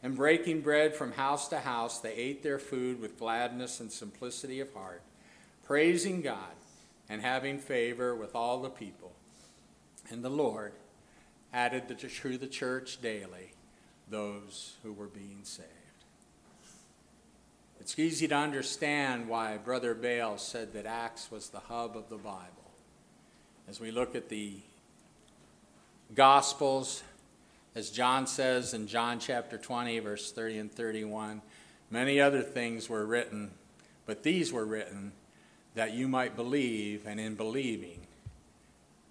and 0.02 0.16
breaking 0.16 0.62
bread 0.62 0.96
from 0.96 1.12
house 1.12 1.48
to 1.50 1.60
house, 1.60 2.00
they 2.00 2.14
ate 2.14 2.42
their 2.42 2.58
food 2.58 3.00
with 3.00 3.20
gladness 3.20 3.80
and 3.80 3.92
simplicity 3.92 4.60
of 4.60 4.74
heart, 4.74 5.04
praising 5.66 6.22
God 6.22 6.38
and 7.10 7.22
having 7.22 7.60
favor 7.60 8.16
with 8.16 8.36
all 8.36 8.62
the 8.62 8.70
people. 8.70 9.12
And 10.10 10.24
the 10.24 10.30
Lord 10.30 10.74
added 11.54 11.88
to 11.88 12.38
the 12.38 12.48
church 12.48 13.02
daily 13.02 13.54
those 14.10 14.76
who 14.84 14.94
were 14.94 15.08
being 15.08 15.40
saved. 15.44 15.70
It's 17.80 17.98
easy 18.00 18.28
to 18.28 18.36
understand 18.36 19.28
why 19.28 19.58
Brother 19.58 19.94
Bale 19.94 20.38
said 20.38 20.74
that 20.74 20.86
Acts 20.86 21.30
was 21.30 21.50
the 21.50 21.60
hub 21.60 21.98
of 21.98 22.10
the 22.10 22.18
Bible. 22.18 22.72
As 23.68 23.80
we 23.80 23.92
look 23.92 24.16
at 24.16 24.30
the 24.30 24.58
Gospels, 26.14 27.04
as 27.74 27.90
John 27.90 28.28
says 28.28 28.74
in 28.74 28.88
John 28.88 29.20
chapter 29.20 29.58
20, 29.58 30.00
verse 30.00 30.32
30 30.32 30.60
and 30.60 30.72
31, 30.72 31.42
many 31.90 32.20
other 32.20 32.42
things 32.42 32.90
were 32.90 33.06
written, 33.06 33.52
but 34.06 34.24
these 34.24 34.54
were 34.54 34.66
written 34.66 35.12
that 35.76 35.94
you 35.94 36.08
might 36.08 36.36
believe, 36.36 37.06
and 37.06 37.20
in 37.20 37.36
believing, 37.36 38.00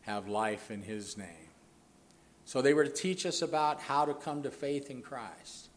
have 0.02 0.28
life 0.28 0.70
in 0.70 0.82
his 0.82 1.16
name. 1.16 1.28
So 2.44 2.60
they 2.60 2.74
were 2.74 2.84
to 2.84 2.90
teach 2.90 3.24
us 3.24 3.42
about 3.42 3.80
how 3.80 4.04
to 4.04 4.14
come 4.14 4.42
to 4.42 4.50
faith 4.50 4.90
in 4.90 5.00
Christ. 5.02 5.68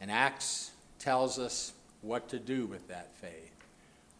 And 0.00 0.10
Acts 0.10 0.70
tells 0.98 1.38
us 1.38 1.72
what 2.02 2.28
to 2.28 2.38
do 2.38 2.66
with 2.66 2.88
that 2.88 3.14
faith. 3.16 3.52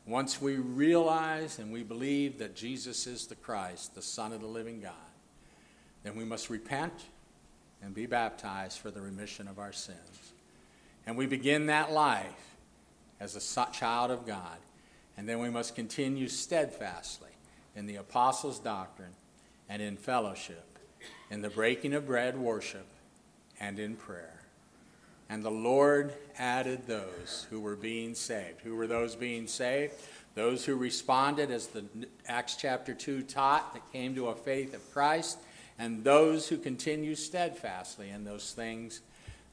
Once 0.07 0.41
we 0.41 0.57
realize 0.57 1.59
and 1.59 1.73
we 1.73 1.83
believe 1.83 2.39
that 2.39 2.55
Jesus 2.55 3.07
is 3.07 3.27
the 3.27 3.35
Christ, 3.35 3.95
the 3.95 4.03
Son 4.03 4.33
of 4.33 4.41
the 4.41 4.47
living 4.47 4.81
God, 4.81 4.93
then 6.05 6.15
we 6.15 6.25
must 6.25 6.51
repent 6.51 6.93
and 7.83 7.95
be 7.95 8.07
baptized 8.07 8.79
for 8.79 8.91
the 8.91 9.01
remission 9.01 9.49
of 9.49 9.59
our 9.59 9.73
sins. 9.73 10.33
And 11.07 11.17
we 11.17 11.27
begin 11.27 11.67
that 11.67 11.93
life 11.93 12.57
as 13.19 13.37
a 13.37 13.73
child 13.73 14.11
of 14.11 14.27
God. 14.27 14.59
And 15.17 15.29
then 15.29 15.39
we 15.39 15.51
must 15.51 15.75
continue 15.75 16.29
steadfastly 16.29 17.31
in 17.75 17.87
the 17.87 17.97
apostles' 17.97 18.59
doctrine 18.59 19.15
and 19.69 19.81
in 19.83 19.97
fellowship, 19.97 20.79
in 21.31 21.43
the 21.43 21.51
breaking 21.51 21.95
of 21.95 22.07
bread 22.07 22.39
worship, 22.39 22.87
and 23.59 23.79
in 23.79 23.97
prayer. 23.97 24.43
And 25.29 25.43
the 25.43 25.51
Lord 25.51 26.13
added 26.39 26.87
those 26.87 27.47
who 27.51 27.61
were 27.61 27.77
being 27.77 28.15
saved. 28.15 28.61
Who 28.63 28.77
were 28.77 28.87
those 28.87 29.17
being 29.17 29.47
saved? 29.47 29.95
Those 30.35 30.65
who 30.65 30.77
responded, 30.77 31.51
as 31.51 31.69
the 31.69 31.85
Acts 32.29 32.57
chapter 32.57 32.95
2 32.95 33.23
taught, 33.23 33.73
that 33.75 33.93
came 33.93 34.15
to 34.15 34.29
a 34.29 34.35
faith 34.35 34.75
of 34.75 34.93
Christ, 34.93 35.39
and 35.79 36.05
those 36.05 36.49
who 36.49 36.59
continue 36.59 37.15
steadfastly 37.15 38.11
in 38.11 38.25
those 38.25 38.53
things 38.53 39.01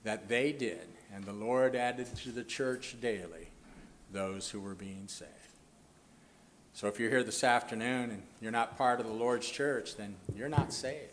that 0.03 0.27
they 0.27 0.51
did. 0.51 0.87
And 1.13 1.23
the 1.23 1.33
Lord 1.33 1.75
added 1.75 2.13
to 2.17 2.31
the 2.31 2.43
church 2.43 2.97
daily 3.01 3.47
those 4.11 4.49
who 4.49 4.59
were 4.59 4.75
being 4.75 5.07
saved. 5.07 5.31
So 6.73 6.87
if 6.87 6.99
you're 6.99 7.09
here 7.09 7.23
this 7.23 7.43
afternoon 7.43 8.09
and 8.09 8.23
you're 8.41 8.51
not 8.51 8.77
part 8.77 8.99
of 8.99 9.05
the 9.05 9.13
Lord's 9.13 9.49
church, 9.49 9.95
then 9.95 10.15
you're 10.35 10.49
not 10.49 10.73
saved. 10.73 11.11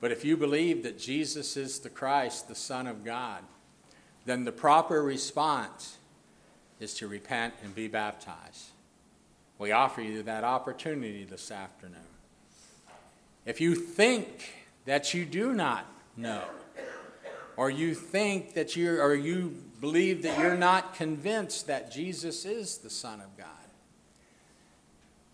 But 0.00 0.12
if 0.12 0.24
you 0.24 0.36
believe 0.36 0.82
that 0.82 0.98
Jesus 0.98 1.56
is 1.56 1.80
the 1.80 1.88
Christ, 1.88 2.46
the 2.46 2.54
Son 2.54 2.86
of 2.86 3.04
God, 3.04 3.42
then 4.26 4.44
the 4.44 4.52
proper 4.52 5.02
response 5.02 5.96
is 6.78 6.94
to 6.94 7.08
repent 7.08 7.54
and 7.64 7.74
be 7.74 7.88
baptized. 7.88 8.66
We 9.58 9.72
offer 9.72 10.02
you 10.02 10.22
that 10.22 10.44
opportunity 10.44 11.24
this 11.24 11.50
afternoon. 11.50 11.98
If 13.44 13.60
you 13.60 13.74
think 13.74 14.52
that 14.84 15.14
you 15.14 15.24
do 15.24 15.52
not 15.52 15.86
know, 16.16 16.42
or 17.56 17.70
you 17.70 17.94
think 17.94 18.54
that 18.54 18.76
you 18.76 19.00
or 19.00 19.14
you 19.14 19.56
believe 19.80 20.22
that 20.22 20.38
you're 20.38 20.56
not 20.56 20.94
convinced 20.94 21.66
that 21.66 21.90
Jesus 21.90 22.44
is 22.44 22.78
the 22.78 22.90
Son 22.90 23.20
of 23.20 23.36
God, 23.36 23.48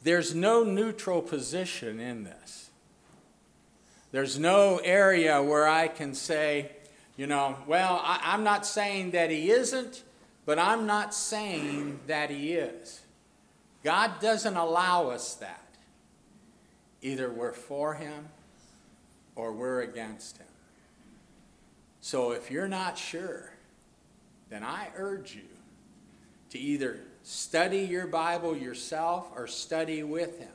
there's 0.05 0.35
no 0.35 0.63
neutral 0.63 1.23
position 1.23 1.99
in 1.99 2.25
this. 2.25 2.71
There's 4.13 4.39
no 4.39 4.77
area 4.85 5.43
where 5.43 5.67
I 5.67 5.89
can 5.89 6.15
say, 6.15 6.71
you 7.17 7.27
know, 7.27 7.57
well, 7.67 8.01
I, 8.05 8.35
am 8.35 8.45
not 8.45 8.65
saying 8.67 9.13
that 9.13 9.31
he 9.31 9.51
isn't, 9.51 10.03
but 10.45 10.59
I'm 10.59 10.87
not 10.87 11.15
saying 11.15 12.01
that 12.07 12.31
he 12.31 12.53
is. 12.53 13.01
God 13.83 14.21
doesn't 14.21 14.57
allow 14.57 15.09
us 15.09 15.35
that. 15.37 15.61
Either 17.03 17.31
we're 17.31 17.53
for 17.53 17.95
him 17.95 18.29
or 19.35 19.53
we're 19.53 19.81
against 19.81 20.37
him. 20.37 20.47
So 22.03 22.33
if 22.33 22.51
you're 22.51 22.69
not 22.69 22.99
sure, 22.99 23.53
then 24.51 24.63
I 24.63 24.89
urge 24.97 25.35
you 25.35 25.49
to 26.55 26.61
either 26.61 27.01
study 27.25 27.81
your 27.81 28.07
Bible 28.07 28.57
yourself 28.57 29.29
or 29.35 29.49
study 29.49 30.05
with 30.05 30.39
him. 30.39 30.53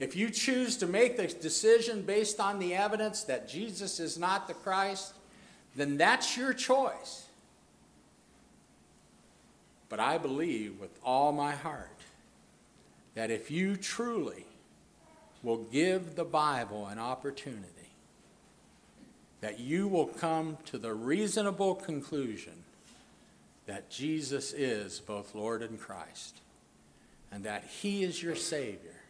If 0.00 0.16
you 0.16 0.30
choose 0.30 0.78
to 0.78 0.86
make 0.86 1.18
the 1.18 1.26
decision 1.26 2.00
based 2.00 2.40
on 2.40 2.58
the 2.58 2.74
evidence 2.74 3.24
that 3.24 3.46
Jesus 3.46 4.00
is 4.00 4.16
not 4.16 4.48
the 4.48 4.54
Christ, 4.54 5.12
then 5.76 5.98
that's 5.98 6.34
your 6.34 6.54
choice. 6.54 7.26
But 9.90 10.00
I 10.00 10.16
believe 10.16 10.80
with 10.80 10.98
all 11.04 11.32
my 11.32 11.52
heart 11.52 11.90
that 13.14 13.30
if 13.30 13.50
you 13.50 13.76
truly 13.76 14.46
will 15.42 15.58
give 15.58 16.14
the 16.14 16.24
Bible 16.24 16.86
an 16.86 16.98
opportunity, 16.98 17.66
that 19.42 19.60
you 19.60 19.88
will 19.88 20.06
come 20.06 20.56
to 20.66 20.78
the 20.78 20.94
reasonable 20.94 21.74
conclusion 21.74 22.64
that 23.68 23.90
Jesus 23.90 24.54
is 24.54 24.98
both 24.98 25.34
Lord 25.34 25.62
and 25.62 25.78
Christ, 25.78 26.40
and 27.30 27.44
that 27.44 27.64
He 27.64 28.02
is 28.02 28.22
your 28.22 28.34
Savior, 28.34 29.02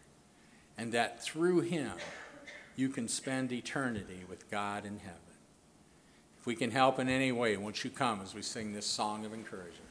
and 0.76 0.92
that 0.92 1.22
through 1.22 1.60
Him 1.60 1.92
you 2.74 2.88
can 2.88 3.06
spend 3.06 3.52
eternity 3.52 4.24
with 4.28 4.50
God 4.50 4.84
in 4.84 4.98
heaven. 4.98 5.20
If 6.40 6.44
we 6.44 6.56
can 6.56 6.72
help 6.72 6.98
in 6.98 7.08
any 7.08 7.30
way, 7.30 7.56
won't 7.56 7.84
you 7.84 7.90
come 7.90 8.20
as 8.20 8.34
we 8.34 8.42
sing 8.42 8.72
this 8.74 8.84
song 8.84 9.24
of 9.24 9.32
encouragement? 9.32 9.87